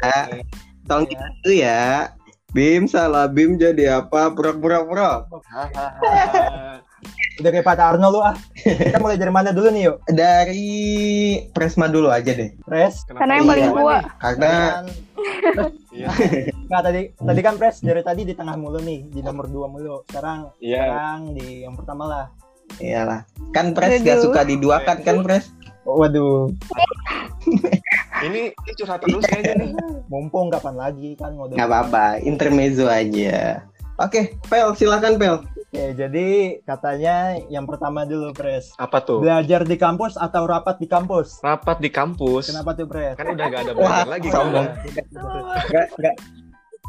[0.85, 1.17] Tolong Ya.
[1.17, 1.81] itu ya.
[2.53, 4.37] Bim salah Bim jadi apa?
[4.37, 5.11] Pura-pura pura.
[5.49, 6.85] Hahaha.
[7.39, 8.35] Udah kayak Pak Arno lu ah.
[8.53, 9.97] Kita mulai dari mana dulu nih yuk?
[10.05, 10.67] Dari
[11.49, 12.51] Presma dulu aja deh.
[12.61, 13.03] Pres.
[13.03, 13.71] Kenapa Karena yang paling Iya.
[13.73, 13.97] tua.
[14.19, 14.51] Karena
[15.89, 16.07] Iya.
[16.71, 20.03] Nah tadi tadi kan Pres dari tadi di tengah mulu nih di nomor dua mulu.
[20.05, 20.83] Sekarang Iya.
[20.85, 22.25] sekarang di yang pertama lah.
[22.77, 23.25] iyalah.
[23.49, 24.25] Kan Pres gak Aduh.
[24.29, 25.49] suka diduakan kan Pres?
[25.81, 26.53] Oh, waduh,
[28.21, 29.71] Ini, ini curhat terus kayaknya nih.
[30.05, 33.63] mumpung kapan lagi kan mau Gak apa-apa, intermezzo aja.
[33.97, 35.41] Oke, Pel, silakan Pel.
[35.69, 38.73] Oke, jadi katanya yang pertama dulu Pres.
[38.81, 39.21] Apa tuh?
[39.21, 41.45] Belajar di kampus atau rapat di kampus?
[41.45, 42.49] Rapat di kampus.
[42.49, 43.13] Kenapa tuh Pres?
[43.13, 44.65] Kan udah gak ada Wah, belajar lagi sombong.
[44.65, 45.05] kan.
[45.69, 46.15] Gak, gak,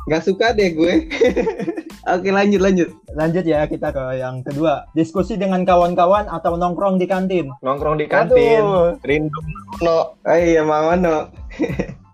[0.08, 1.12] gak suka deh gue.
[2.16, 2.88] Oke, lanjut lanjut.
[3.12, 4.88] Lanjut ya kita ke yang kedua.
[4.96, 7.52] Diskusi dengan kawan-kawan atau nongkrong di kantin.
[7.60, 8.64] Nongkrong di kantin.
[8.64, 9.40] Aduh, Rindu.
[9.84, 11.28] No, oh iya Mama no.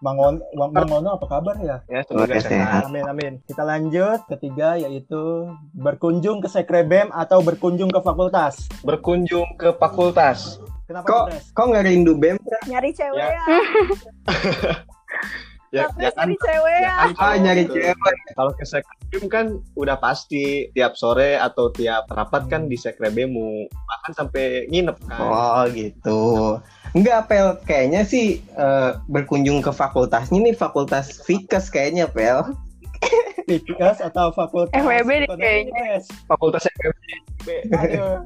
[0.00, 1.82] Bang On, Bang Bang Ono apa kabar ya?
[1.90, 2.88] Ya, semoga sehat.
[2.88, 3.32] Amin amin.
[3.44, 8.64] Kita lanjut ketiga yaitu berkunjung ke sekrebem atau berkunjung ke fakultas.
[8.80, 10.56] Berkunjung ke fakultas.
[10.84, 11.24] Kenapa Kok
[11.56, 12.36] kok nggak rindu Bem?
[12.68, 13.28] Nyari cewek Ya.
[13.32, 13.44] ya.
[15.74, 16.94] Ya, Tapi ya kan nyari cewek ya.
[17.16, 17.96] Ah, nyari cewek.
[18.36, 24.12] Kalau ke sekrebem kan udah pasti tiap sore atau tiap rapat kan di sekrebemu bahkan
[24.12, 25.20] sampai nginep kan.
[25.24, 26.20] Oh gitu.
[26.94, 32.54] Enggak Pel, kayaknya sih eh, berkunjung ke fakultasnya nih fakultas Fikes kayaknya Pel.
[33.50, 36.00] Fikas atau fakultas FWB deh ekonomi, kayaknya.
[36.24, 36.96] Fakultas sekrebem
[37.76, 38.16] Aduh.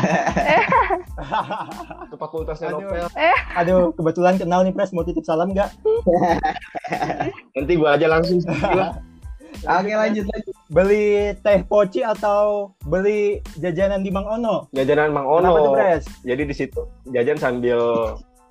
[2.08, 2.80] ke fakultasnya Aduh.
[2.80, 3.06] Nopel.
[3.60, 5.68] Aduh, kebetulan kenal nih Pres, mau titip salam nggak?
[7.52, 8.40] Nanti gua aja langsung
[9.62, 10.54] Oke lanjut lanjut.
[10.74, 14.66] Beli teh poci atau beli jajanan di Mang Ono?
[14.74, 15.76] jajanan Mang Kenapa tuh Ono.
[15.78, 16.04] Pres?
[16.26, 16.80] Jadi di situ
[17.14, 17.78] jajan sambil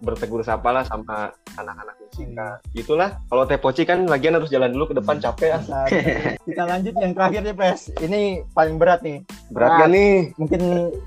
[0.04, 2.60] bertegur sapa lah sama anak-anak musika.
[2.76, 5.62] Itulah kalau teh poci kan lagian harus jalan dulu ke depan capek ah.
[5.72, 5.88] Nah,
[6.44, 7.82] kita lanjut yang terakhir nih Pres.
[8.04, 9.24] Ini paling berat nih.
[9.50, 10.13] Berat gak nih?
[10.36, 10.62] Mungkin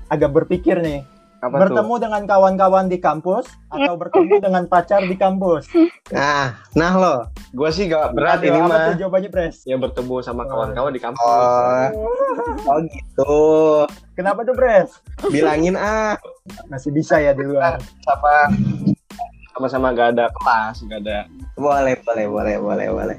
[0.09, 1.05] agak berpikir nih.
[1.47, 2.01] Apa bertemu tuh?
[2.03, 5.71] dengan kawan-kawan di kampus atau bertemu dengan pacar di kampus?
[6.11, 7.15] Nah, nah lo.
[7.55, 8.85] Gua sih gak berat Aduh, ini apa mah.
[8.91, 9.63] tuh jawabannya Pres?
[9.63, 11.23] Ya bertemu sama kawan-kawan di kampus.
[11.23, 11.87] Oh,
[12.67, 13.35] oh gitu.
[14.19, 14.99] Kenapa tuh Pres?
[15.31, 16.19] Bilangin ah.
[16.67, 17.79] Masih bisa ya di luar.
[18.03, 18.51] Sama
[19.57, 21.25] sama-sama gak ada kelas, gak ada.
[21.57, 23.17] Boleh boleh boleh boleh boleh.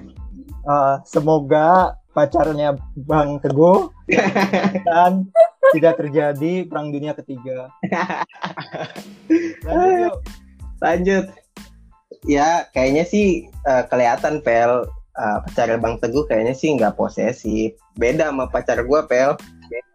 [0.68, 2.74] Eh, semoga pacarnya
[3.06, 3.94] Bang Teguh
[4.90, 5.30] dan
[5.70, 7.70] tidak terjadi perang dunia ketiga.
[9.62, 10.16] Lanjut yuk.
[10.82, 11.24] Lanjut.
[12.26, 14.90] Ya kayaknya sih eh, kelihatan Pel.
[15.14, 17.78] Eh, pacar Bang Teguh kayaknya sih nggak posesif.
[17.94, 19.38] Beda sama pacar gua Pel.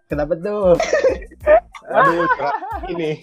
[0.07, 0.79] Kenapa tuh?
[1.99, 2.23] Aduh,
[2.95, 3.19] ini.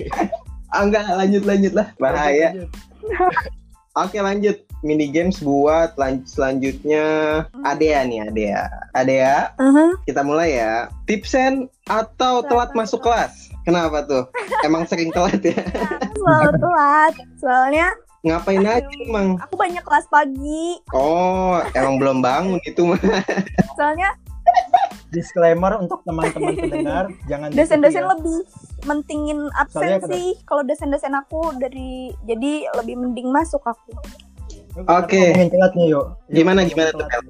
[0.69, 1.89] Ah enggak lanjut lanjut lah.
[1.97, 2.53] Bahaya.
[2.53, 2.69] Lanjut,
[3.09, 3.49] lanjut.
[3.97, 7.05] Oke lanjut mini games buat lan- selanjutnya
[7.63, 8.63] Adea nih Adea.
[8.93, 9.93] Adea, Uh-huh.
[10.05, 10.89] kita mulai ya.
[11.05, 13.49] Tipsen atau telat masuk kelas?
[13.63, 14.25] Kenapa tuh?
[14.67, 15.57] Emang sering telat ya?
[16.15, 17.15] Selalu telat.
[17.37, 17.89] Soalnya
[18.21, 19.41] Ngapain aja emang?
[19.41, 20.77] aku banyak kelas pagi.
[20.93, 23.01] Oh, emang belum bangun itu mah.
[23.75, 24.13] Soalnya
[25.11, 28.11] Disclaimer untuk teman-teman pendengar, jangan dosen-dosen ya.
[28.15, 28.39] lebih
[28.85, 30.39] mentingin absensi.
[30.47, 33.91] Kalau dosen-dosen aku dari jadi lebih mending masuk aku.
[34.79, 35.19] Oke.
[35.35, 36.07] Ngomongin telat nih yuk.
[36.31, 37.23] Gimana, gimana tuh, Pel?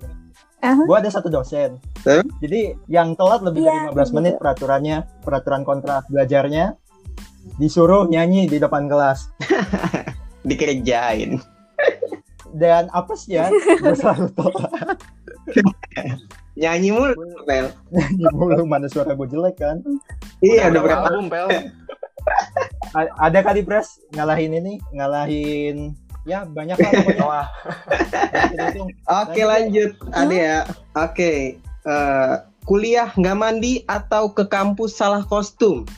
[0.60, 0.82] Aha.
[0.84, 1.80] Gue ada satu dosen.
[2.04, 2.20] Tuh?
[2.44, 6.76] Jadi yang telat lebih Iya, dari 15 menit peraturannya, peraturan kontrak belajarnya
[7.56, 9.32] disuruh nyanyi di depan kelas.
[10.48, 11.40] Dikerjain.
[12.52, 13.48] Dan apes ya,
[13.82, 14.98] gue selalu telat.
[16.60, 17.16] Nyanyi mulu,
[17.48, 17.72] Pel.
[17.88, 19.80] Nyanyi mulu, mana suara gue jelek kan.
[20.44, 21.04] Iya, udah berapa?
[21.08, 21.48] album, Pel?
[23.24, 25.96] Ada kali pres ngalahin ini, ngalahin
[26.28, 27.26] Ya banyak lah pokoknya.
[29.08, 30.58] Oke lanjut, ada ya.
[30.92, 32.32] Oke, eh,
[32.68, 35.88] kuliah nggak mandi atau ke kampus salah kostum?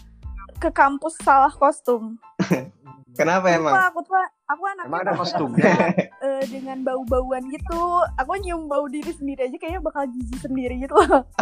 [0.62, 2.16] Ke kampus salah kostum.
[3.18, 3.76] Kenapa emang?
[3.76, 4.16] Lupa, aku tuh
[4.48, 5.74] aku anaknya emang ada kostumnya.
[6.24, 7.80] eh, dengan bau-bauan gitu.
[8.16, 11.24] Aku nyium bau diri sendiri aja kayaknya bakal jijik sendiri gitu loh.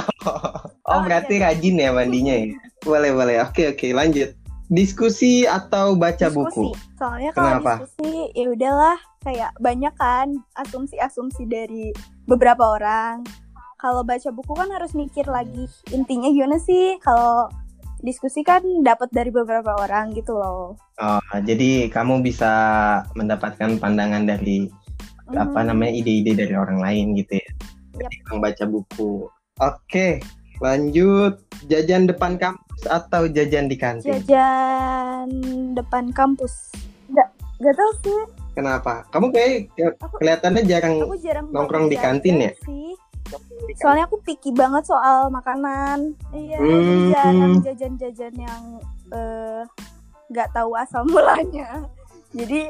[0.91, 2.51] Oh berarti rajin ya mandinya ya?
[2.83, 3.39] Boleh boleh.
[3.47, 4.35] Oke oke lanjut.
[4.71, 6.71] Diskusi atau baca buku?
[6.71, 6.95] Diskusi.
[6.95, 7.73] Soalnya kalau Kenapa?
[7.83, 11.91] diskusi ya udahlah kayak banyak kan asumsi-asumsi dari
[12.31, 13.27] beberapa orang.
[13.83, 17.03] Kalau baca buku kan harus mikir lagi intinya gimana sih?
[17.03, 17.51] Kalau
[18.01, 20.79] diskusi kan dapat dari beberapa orang gitu loh.
[21.03, 22.53] Oh, jadi kamu bisa
[23.19, 24.71] mendapatkan pandangan dari
[25.35, 25.75] apa Hmm.
[25.75, 27.51] namanya ide-ide dari orang lain gitu ya.
[28.07, 29.11] Yang baca buku.
[29.61, 30.23] Oke,
[30.61, 31.35] lanjut.
[31.63, 34.17] Jajan depan kampus atau jajan di kantin?
[34.19, 35.29] Jajan
[35.73, 36.73] depan kampus.
[37.11, 38.21] Gak, gak tau sih.
[38.53, 39.05] Kenapa?
[39.09, 42.53] Kamu kayak ke- Aku kelihatannya jarang aku jarang nongkrong di kantin ya?
[42.61, 42.97] Sih.
[43.77, 46.19] Soalnya aku picky banget soal makanan.
[46.31, 47.09] Iya, Hmm.
[47.09, 48.63] jarang jajan-jajan yang
[49.11, 49.63] eh,
[50.29, 51.87] nggak tahu asal mulanya.
[52.31, 52.67] Jadi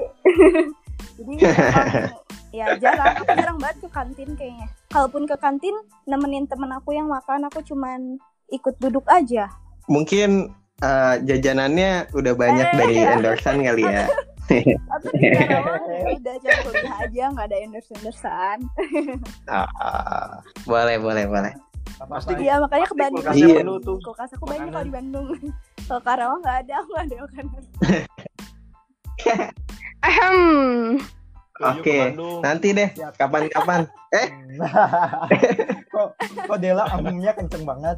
[1.16, 1.34] jadi
[2.50, 4.66] ya jarang, aku jarang banget ke kantin kayaknya.
[4.88, 9.46] Kalaupun ke kantin nemenin temen aku yang makan, aku cuman ikut duduk aja.
[9.86, 12.74] Mungkin eh, jajanannya udah banyak Eh.
[12.74, 14.06] dari endorsan kali ya.
[14.50, 18.58] Karawang udah jam kuliah aja nggak ada endorse endorsean.
[19.46, 21.54] Ah, boleh, boleh, boleh.
[22.00, 23.20] Pasti Iya makanya ke Bandung.
[23.20, 23.78] kulkasnya Iya.
[23.78, 23.98] tuh.
[24.00, 24.72] Kulkas aku banyak Makanan.
[24.72, 25.26] kalau di Bandung.
[25.84, 27.62] Kalau Karawang nggak ada, aku nggak ada makanan.
[31.60, 32.16] Oke.
[32.16, 32.40] Bandung.
[32.40, 32.88] Nanti deh,
[33.20, 33.84] kapan-kapan.
[35.92, 37.96] kok kok Dela ambungnya kenceng banget.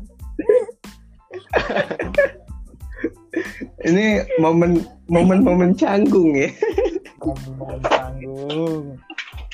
[3.82, 6.50] Ini momen momen momen canggung ya.
[7.22, 8.84] Ambung tanggung.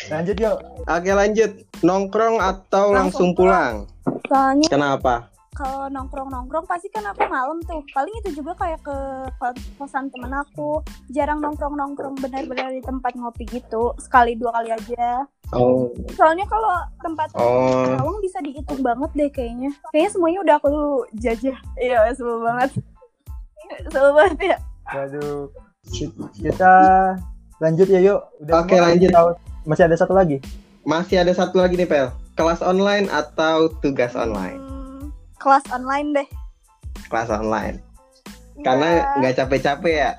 [0.08, 0.56] Lanjut yuk.
[0.88, 1.52] Oke lanjut.
[1.84, 3.74] Nongkrong atau langsung, Langsung pulang?
[4.26, 5.27] Soalnya Kenapa?
[5.54, 7.80] Kalau nongkrong-nongkrong pasti kan aku malam tuh.
[7.90, 8.96] Paling itu juga kayak ke
[9.36, 10.82] ko- kosan temen aku.
[11.08, 13.94] Jarang nongkrong-nongkrong benar-benar di tempat ngopi gitu.
[13.96, 15.24] Sekali dua kali aja.
[15.50, 15.88] Oh.
[16.12, 16.68] Soalnya kalau
[17.00, 18.20] tempat Oh.
[18.20, 19.72] Bisa dihitung banget deh kayaknya.
[19.88, 20.70] Kayaknya semuanya udah aku
[21.16, 21.56] jajah.
[21.76, 22.70] Iya, sebel banget.
[23.88, 24.58] Sebel banget ya.
[24.84, 25.48] Waduh.
[26.36, 26.72] Kita
[27.58, 28.20] lanjut ya yuk.
[28.44, 29.08] Udah Oke, lanjut.
[29.08, 30.40] Tahu- Masih ada satu lagi.
[30.84, 32.08] Masih ada satu lagi nih Pel.
[32.32, 34.67] Kelas online atau tugas online?
[35.38, 36.28] Kelas online deh.
[37.06, 37.78] Kelas online.
[38.58, 40.10] Karena Iya, nggak capek-capek ya.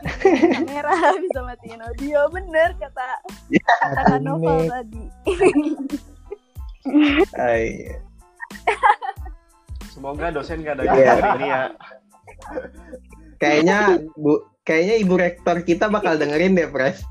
[0.56, 3.20] kamera bisa matiin audio bener kata
[3.52, 5.04] kata Kak Novel Ini tadi.
[7.36, 7.64] Ay,
[9.90, 10.88] Semoga dosen gak ada Iya.
[10.88, 11.62] yang denger ini ya.
[13.36, 13.78] Kayaknya
[14.16, 14.32] bu,
[14.64, 17.04] kayaknya ibu rektor kita bakal dengerin deh, Pres.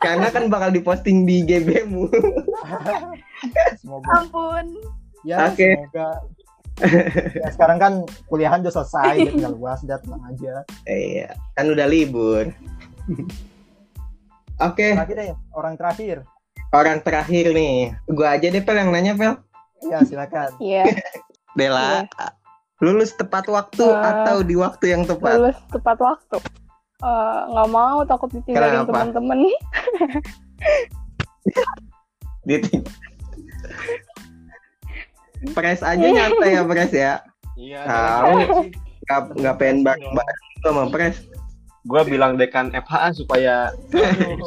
[0.00, 2.10] Karena kan bakal diposting di GBmu.
[3.78, 4.66] semoga Ampun.
[5.22, 5.76] ya Oke.
[5.76, 6.18] semoga
[7.36, 7.92] ya, sekarang kan
[8.26, 12.50] kuliahan udah selesai dia tinggal luas udah tenang aja Iya, kan udah libur.
[14.58, 16.16] Oke, terakhir deh orang terakhir
[16.70, 17.96] orang terakhir nih.
[18.06, 19.34] Gua aja deh Pel yang nanya Pel.
[19.82, 20.84] ya silakan Iya,
[21.52, 22.04] Bella,
[22.78, 25.40] lulus tepat waktu Eh, atau di waktu yang tepat?
[25.40, 26.36] lulus tepat waktu.
[27.00, 29.38] Eh, nggak mau takut ditinggalin teman-teman.
[32.42, 32.84] Diting-
[35.50, 37.12] Pres aja nyantai ya Pres ya.
[37.54, 37.80] Iya.
[37.84, 38.34] Tahu.
[39.02, 41.16] Nggak nggak pengen bareng-bareng sama Pres.
[41.82, 43.72] Gue bilang dekan FH supaya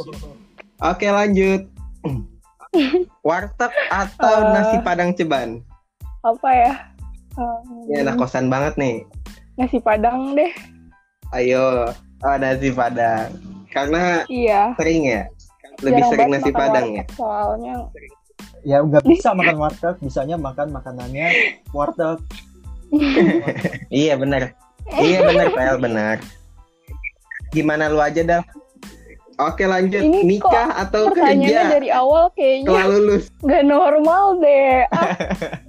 [0.83, 1.65] Oke lanjut.
[3.23, 4.49] Warteg atau Eh.
[4.51, 5.61] nasi padang ceban?
[6.21, 6.73] Apa ya?
[7.33, 8.95] Eh, Ini anak kosan banget nih.
[9.53, 10.49] nasi padang deh.
[11.31, 11.89] Ayo,
[12.19, 13.29] oh, nasi padang.
[13.69, 14.73] Karena Iya.
[14.75, 15.21] sering ya,
[15.79, 17.03] lebih jarang sering nasi padang ya.
[17.11, 17.73] Soalnya
[18.63, 21.27] ya nggak bisa makan warteg bisanya makan makanannya
[21.71, 22.19] warteg
[23.89, 24.53] Iya benar.
[24.85, 26.17] Iya benar, Pel, benar.
[27.49, 28.43] Gimana lu aja dah?
[29.41, 31.73] Oke lanjut, Ini kok nikah atau pertanyaannya kerja?
[31.73, 33.33] dari awal kayaknya lulus.
[33.41, 34.85] nggak normal deh.
[34.93, 35.09] Ah,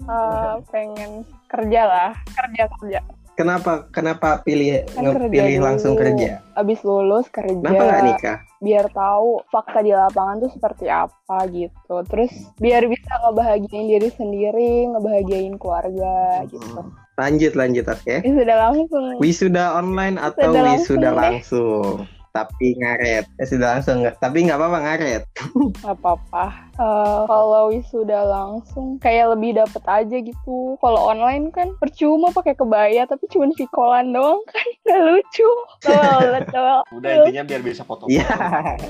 [0.05, 3.01] eh, pengen kerja lah, kerja kerja.
[3.35, 3.91] Kenapa?
[3.91, 5.63] Kenapa pilih Kan dulu.
[5.63, 6.43] langsung kerja?
[6.55, 7.59] Abis lulus kerja.
[7.59, 8.39] Kenapa nggak nikah?
[8.65, 12.01] biar tahu fakta di lapangan tuh seperti apa gitu.
[12.09, 16.81] Terus biar bisa ngebahagiain diri sendiri, ngebahagiain keluarga gitu.
[17.21, 18.25] Lanjut lanjut oke.
[18.25, 19.05] Ya sudah langsung.
[19.21, 21.95] Wisuda online atau Wisuda langsung wisuda langsung?
[22.35, 23.25] Tapi ngaret.
[23.39, 25.23] Ya sudah langsung nggak, tapi nggak apa-apa ngaret.
[25.79, 32.35] nggak apa-apa Eh, kalau wisuda langsung kayak lebih dapet aja gitu kalau online kan percuma
[32.35, 35.47] pakai kebaya tapi cuma vikolan doang kan nggak lucu
[35.79, 38.11] betul betul Udah intinya biar bisa foto.
[38.11, 38.27] Iya,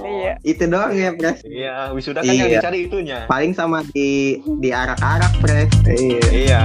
[0.00, 1.44] iya itu doang ya, Pres.
[1.44, 2.64] Iya, wisuda kan yang Iya.
[2.64, 3.18] dicari itunya.
[3.28, 5.68] Paling sama di di arak-arak, Pres.
[5.84, 6.24] Iya.
[6.32, 6.62] Iya.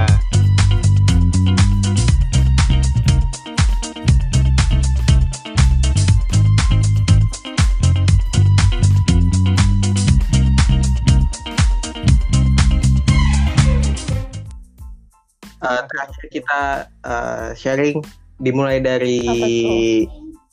[15.70, 16.60] Eh, terakhir kita
[17.06, 17.98] eh, sharing
[18.38, 19.20] dimulai dari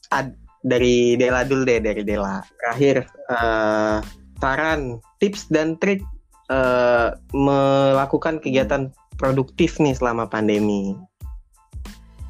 [0.09, 2.45] ad- dari Dela dulu deh dari Dela.
[2.61, 3.97] Terakhir eh,
[4.37, 6.05] saran, tips dan trik
[6.47, 10.93] eh, melakukan kegiatan produktif nih selama pandemi.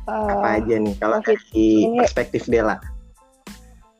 [0.07, 2.79] Apa Eh, aja nih kalau Covid dari ini- perspektif Dela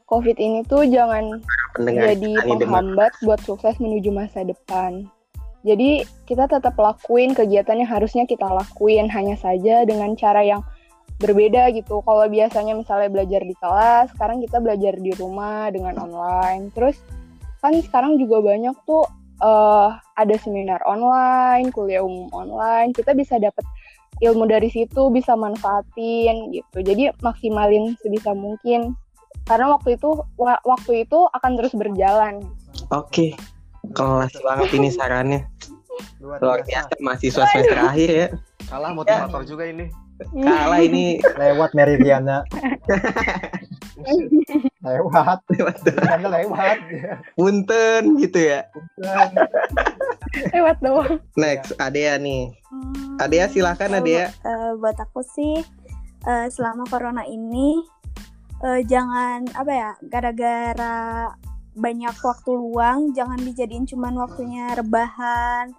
[0.07, 1.43] covid ini tuh jangan
[1.75, 5.03] pendengar jadi penghambat buat sukses menuju masa depan.
[5.65, 10.61] Jadi kita tetap lakuin kegiatan yang harusnya kita lakuin hanya saja dengan cara yang
[11.17, 12.05] berbeda gitu.
[12.05, 16.69] Kalau biasanya misalnya belajar di kelas, sekarang kita belajar di rumah dengan online.
[16.77, 16.97] Terus
[17.57, 19.03] kan sekarang juga banyak tuh
[19.41, 22.93] eh, ada seminar online, kuliah umum online.
[22.93, 23.65] Kita bisa dapat
[24.21, 26.77] ilmu dari situ, bisa manfaatin gitu.
[26.85, 28.93] Jadi maksimalin sebisa mungkin.
[29.45, 32.43] Karena waktu itu wa- waktu itu akan terus berjalan.
[32.93, 33.33] Oke,
[33.93, 35.41] kelas banget ini sarannya.
[36.21, 36.93] Luar Luar biasa.
[37.01, 38.27] mahasiswa semester akhir ya.
[38.67, 39.85] Kalah motivator juga ini.
[40.33, 42.41] Kalah ini Lewat Meridiana.
[44.85, 45.39] lewat.
[45.53, 46.77] lewat Meridiana lewat.
[47.37, 48.61] punten gitu ya.
[50.53, 51.21] Lewat doang.
[51.37, 52.53] Next, Adea nih.
[52.69, 54.29] Hmm, Adea silakan Adea.
[54.29, 55.61] eh, buat aku sih
[56.25, 57.81] eh, selama corona ini
[58.65, 61.31] eh, jangan apa ya gara-gara
[61.77, 65.71] banyak waktu luang jangan dijadiin cuman waktunya rebahan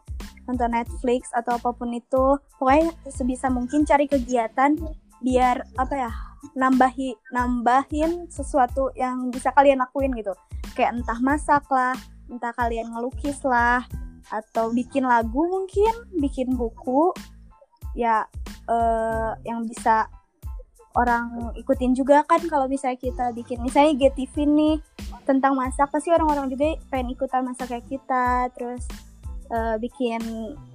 [0.48, 2.40] nonton Netflix atau apa pun itu.
[2.56, 4.78] Pokoknya sebisa mungkin cari kegiatan
[5.20, 6.10] biar apa ya
[6.54, 10.32] nambahi nambahin sesuatu yang bisa kalian lakuin gitu.
[10.72, 13.84] Kayak entah masak lah entah kalian ngelukis lah
[14.28, 17.12] atau bikin lagu mungkin bikin buku
[17.96, 18.28] ya
[18.68, 20.08] eh, yang bisa
[20.98, 24.76] orang ikutin juga kan kalau misalnya kita bikin misalnya GTV nih
[25.22, 28.82] tentang masak pasti orang-orang juga pengen ikutan masak kayak kita terus
[29.54, 30.20] eh, bikin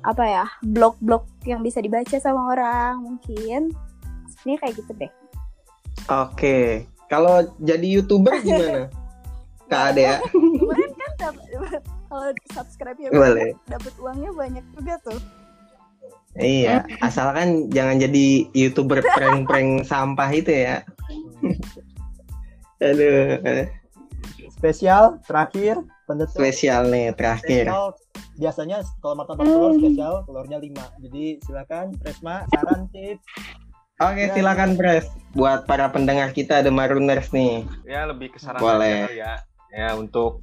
[0.08, 3.76] apa ya blog-blog yang bisa dibaca sama orang mungkin
[4.48, 5.12] ini kayak gitu deh
[6.12, 6.90] Oke.
[7.08, 8.90] Kalau jadi YouTuber gimana?
[9.72, 10.20] Kak Adea.
[10.34, 11.34] kemarin kan
[12.12, 13.10] kalau subscribe ya
[13.66, 15.18] dapat uangnya banyak juga tuh
[16.34, 20.82] Iya, asalkan jangan jadi YouTuber prank-prank sampah itu ya.
[22.84, 23.70] Aduh,
[24.50, 25.76] Spesial terakhir
[26.08, 26.40] penutup.
[26.40, 27.68] spesial nih terakhir.
[27.68, 27.88] Spesial
[28.40, 31.04] biasanya kalau martabak telur spesial telurnya 5.
[31.04, 33.24] Jadi silakan Presma saran tips.
[34.02, 35.06] Oke, silakan Pres.
[35.38, 37.62] Buat para pendengar kita ada Maruners nih.
[37.86, 39.12] Ya lebih ke saran Boleh.
[39.14, 39.38] ya.
[39.70, 40.42] Ya untuk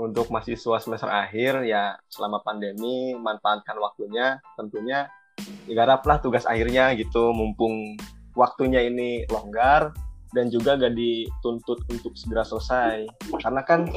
[0.00, 5.04] untuk mahasiswa semester akhir ya selama pandemi manfaatkan waktunya tentunya
[5.68, 7.96] ya garaplah tugas akhirnya gitu mumpung
[8.34, 9.94] waktunya ini longgar
[10.30, 13.06] dan juga gak dituntut untuk segera selesai.
[13.42, 13.90] Karena kan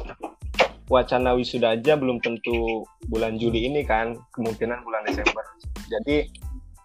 [0.90, 5.46] wacana wisuda aja belum tentu bulan Juli ini kan kemungkinan bulan Desember.
[5.90, 6.30] Jadi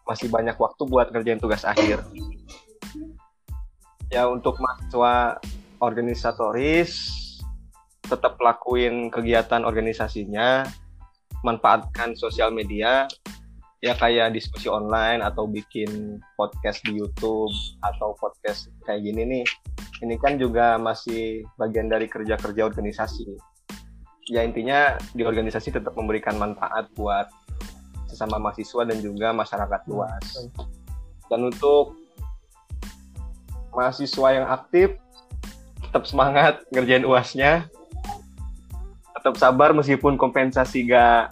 [0.04, 2.04] masih banyak waktu buat ngerjain tugas akhir.
[4.08, 5.36] Ya untuk mahasiswa
[5.84, 6.92] organisatoris
[8.08, 10.64] tetap lakuin kegiatan organisasinya
[11.44, 13.04] manfaatkan sosial media
[13.78, 17.54] ya kayak diskusi online atau bikin podcast di YouTube
[17.86, 19.44] atau podcast kayak gini nih.
[20.02, 23.26] Ini kan juga masih bagian dari kerja-kerja organisasi.
[24.30, 27.30] Ya intinya di organisasi tetap memberikan manfaat buat
[28.10, 30.26] sesama mahasiswa dan juga masyarakat luas.
[31.30, 31.98] Dan untuk
[33.74, 34.98] mahasiswa yang aktif
[35.86, 37.70] tetap semangat ngerjain uasnya
[39.18, 41.30] tetap sabar meskipun kompensasi gak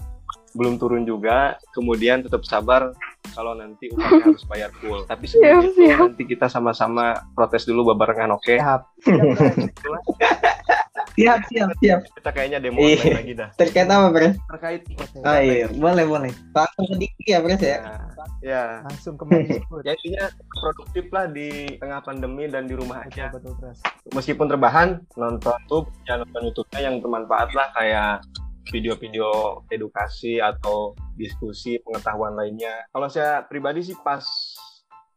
[0.57, 2.91] belum turun juga kemudian tetap sabar
[3.31, 5.99] kalau nanti upahnya harus bayar full tapi sebelum Siap, itu siap.
[6.03, 8.81] nanti kita sama-sama protes dulu barengan oke Siap.
[11.17, 12.01] Siap, siap, siap.
[12.13, 13.01] kita kayaknya demo Iya.
[13.01, 14.37] online lagi dah Terkait apa, Pres?
[14.47, 14.81] terkait
[15.17, 16.29] Oh iya, boleh, boleh.
[16.53, 17.69] Langsung ke Diki ya, Pres ya?
[17.73, 17.81] ya,
[18.45, 19.81] ya Langsung ke Mendikbud.
[19.89, 23.81] ya intinya produktif lah di tengah pandemi dan di rumah aja Betul, Pres.
[24.13, 28.21] meskipun terbahan nonton YouTube ya nonton YouTube-nya yang bermanfaat lah kayak
[28.69, 32.87] video-video edukasi atau diskusi pengetahuan lainnya.
[32.91, 34.23] Kalau saya pribadi sih pas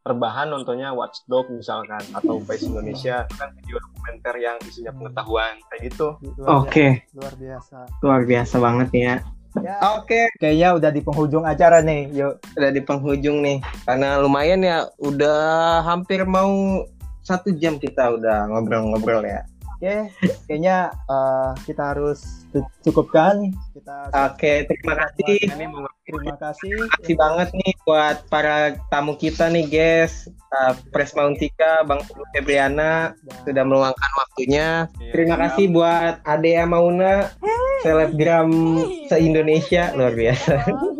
[0.00, 6.16] rebahan nontonnya Watchdog misalkan atau Face Indonesia kan video dokumenter yang isinya pengetahuan kayak gitu.
[6.48, 7.78] Oke, biasa, luar biasa.
[8.00, 9.14] luar biasa banget ya.
[9.58, 12.06] Ya, Oke, kayaknya udah di penghujung acara nih.
[12.14, 12.38] Yuk.
[12.54, 13.58] udah di penghujung nih.
[13.82, 16.86] Karena lumayan ya, udah hampir mau
[17.26, 19.42] satu jam kita udah ngobrol-ngobrol ya.
[19.80, 20.12] Oke,
[20.44, 23.48] kayaknya eh, kita harus cu- cukupkan.
[23.72, 25.40] Kita Oke, terima kasih.
[25.40, 25.64] Ini
[26.04, 26.68] terima kasih.
[26.76, 30.28] Terima kasih banget nih buat para tamu kita nih guys.
[30.50, 32.02] Uh, Presma Untika, Bang
[32.34, 33.14] Febriana
[33.46, 34.90] sudah meluangkan waktunya.
[34.98, 35.42] Iya, Terima siap.
[35.46, 37.30] kasih buat Adea Mauna,
[37.80, 38.50] selebgram
[39.06, 40.54] se-Indonesia luar biasa.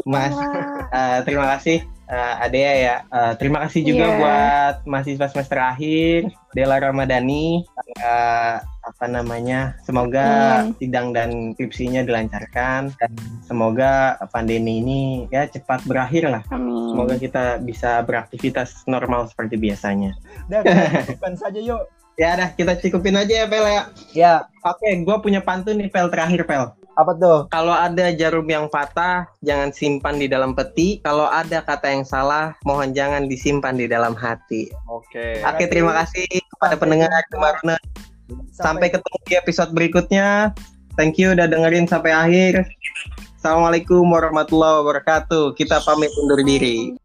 [0.06, 2.96] Mas, uh, terima kasih uh, Adea ya.
[3.08, 4.16] Uh, terima kasih juga Iya.
[4.18, 7.64] buat mahasiswa semester akhir, Dela Ramadhani.
[8.02, 9.76] Uh, apa namanya?
[9.84, 10.26] Semoga
[10.66, 10.74] Amin.
[10.80, 13.12] sidang dan skripsinya dilancarkan dan
[13.44, 16.42] semoga pandemi ini ya cepat berakhir lah.
[16.50, 16.90] Amin.
[16.96, 20.16] Semoga kita bisa beraktivitas normal seperti biasanya.
[20.48, 20.64] Kita
[21.06, 21.84] cukupkan saja yuk.
[22.20, 23.82] Ya dah, kita cukupin aja ya Pel ya.
[24.12, 26.76] Ya, Oke, gue punya pantun nih Pel terakhir Pel.
[27.00, 27.48] apa tuh?
[27.48, 31.00] Kalau ada jarum yang patah, jangan simpan di dalam peti.
[31.00, 34.68] Kalau ada kata yang salah, mohon jangan disimpan di dalam hati.
[34.84, 35.40] Oke.
[35.40, 37.80] Oke, terima kasih kepada Sampai pendengar kemarin.
[38.52, 40.52] Sampai ketemu di episode berikutnya.
[41.00, 42.68] Thank you udah dengerin sampai akhir.
[43.40, 45.56] Assalamualaikum warahmatullahi wabarakatuh.
[45.56, 47.00] Kita pamit undur diri.